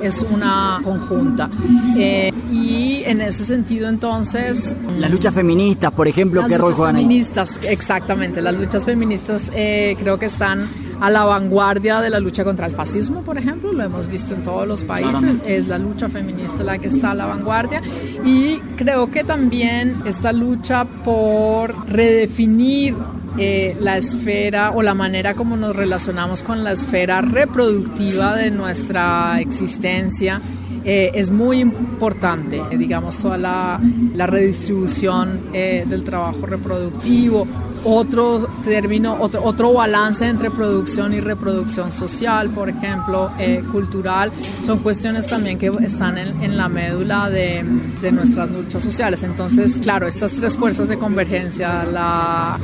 Es 0.00 0.24
una 0.30 0.80
conjunta. 0.82 1.50
Eh, 1.96 2.32
y 2.50 3.02
en 3.04 3.20
ese 3.20 3.44
sentido, 3.44 3.88
entonces. 3.88 4.74
Las 4.98 5.10
luchas 5.10 5.34
feministas, 5.34 5.92
por 5.92 6.08
ejemplo, 6.08 6.44
¿qué 6.48 6.58
rol 6.58 6.74
juegan 6.74 6.96
ahí? 6.96 7.02
Feministas, 7.02 7.60
exactamente. 7.64 8.40
Las 8.40 8.54
luchas 8.54 8.84
feministas 8.84 9.50
eh, 9.54 9.94
creo 9.98 10.18
que 10.18 10.26
están 10.26 10.66
a 11.00 11.10
la 11.10 11.24
vanguardia 11.24 12.00
de 12.00 12.10
la 12.10 12.20
lucha 12.20 12.44
contra 12.44 12.66
el 12.66 12.74
fascismo, 12.74 13.22
por 13.22 13.36
ejemplo, 13.36 13.72
lo 13.72 13.82
hemos 13.82 14.06
visto 14.06 14.34
en 14.34 14.44
todos 14.44 14.68
los 14.68 14.84
países, 14.84 15.38
es 15.44 15.66
la 15.66 15.76
lucha 15.76 16.08
feminista 16.08 16.62
la 16.62 16.78
que 16.78 16.86
está 16.86 17.10
a 17.10 17.14
la 17.14 17.26
vanguardia 17.26 17.82
y 18.24 18.58
creo 18.76 19.10
que 19.10 19.24
también 19.24 19.96
esta 20.06 20.32
lucha 20.32 20.84
por 20.84 21.88
redefinir 21.88 22.94
eh, 23.38 23.76
la 23.80 23.96
esfera 23.96 24.72
o 24.72 24.82
la 24.82 24.94
manera 24.94 25.34
como 25.34 25.56
nos 25.56 25.74
relacionamos 25.74 26.42
con 26.42 26.64
la 26.64 26.72
esfera 26.72 27.20
reproductiva 27.20 28.36
de 28.36 28.50
nuestra 28.50 29.40
existencia 29.40 30.40
eh, 30.84 31.12
es 31.14 31.30
muy 31.30 31.60
importante, 31.60 32.60
digamos, 32.76 33.16
toda 33.18 33.38
la, 33.38 33.80
redistribución 34.26 35.40
eh, 35.52 35.84
del 35.86 36.02
trabajo 36.02 36.44
reproductivo, 36.46 37.46
otro 37.84 38.48
término, 38.64 39.16
otro, 39.20 39.44
otro 39.44 39.72
balance 39.72 40.26
entre 40.26 40.50
producción 40.50 41.12
y 41.14 41.20
reproducción 41.20 41.92
social, 41.92 42.50
por 42.50 42.68
ejemplo, 42.68 43.30
eh, 43.38 43.62
cultural, 43.70 44.32
son 44.64 44.80
cuestiones 44.80 45.26
también 45.26 45.58
que 45.58 45.70
están 45.82 46.18
en, 46.18 46.56
la 46.56 46.68
médula 46.68 47.30
de, 47.30 47.64
de, 48.00 48.12
nuestras 48.12 48.50
luchas 48.50 48.82
sociales. 48.82 49.22
Entonces, 49.22 49.80
claro, 49.80 50.06
estas 50.08 50.32
tres 50.32 50.56
fuerzas 50.56 50.88
de 50.88 50.98
convergencia, 50.98 51.84
la 51.84 52.58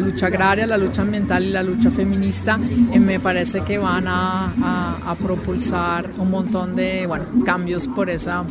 lucha 0.00 0.26
agraria, 0.26 0.66
la 0.66 0.76
lucha 0.76 1.02
ambiental 1.02 1.44
y 1.44 1.50
la 1.50 1.62
lucha 1.62 1.90
feminista, 1.90 2.58
eh, 2.92 2.98
me 2.98 3.20
parece 3.20 3.60
que 3.62 3.78
van 3.78 4.06
a, 4.08 4.52
a, 4.62 5.10
a, 5.10 5.14
propulsar 5.14 6.10
un 6.18 6.30
montón 6.30 6.74
de 6.74 7.06
bueno, 7.06 7.24
cambios 7.44 7.86
por 7.86 8.10
esa, 8.10 8.44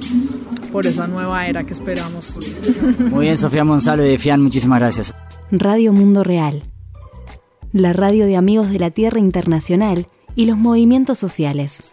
por 0.71 0.87
esa 0.87 1.07
nueva 1.07 1.45
era 1.45 1.63
que 1.63 1.73
esperamos. 1.73 2.39
Muy 3.11 3.25
bien, 3.25 3.37
Sofía 3.37 3.63
Monsalve 3.63 4.05
de 4.05 4.17
FIAN, 4.17 4.41
muchísimas 4.41 4.79
gracias. 4.79 5.13
Radio 5.51 5.91
Mundo 5.91 6.23
Real, 6.23 6.63
la 7.73 7.93
radio 7.93 8.25
de 8.25 8.37
amigos 8.37 8.69
de 8.69 8.79
la 8.79 8.91
Tierra 8.91 9.19
Internacional 9.19 10.07
y 10.35 10.45
los 10.45 10.57
movimientos 10.57 11.17
sociales. 11.17 11.91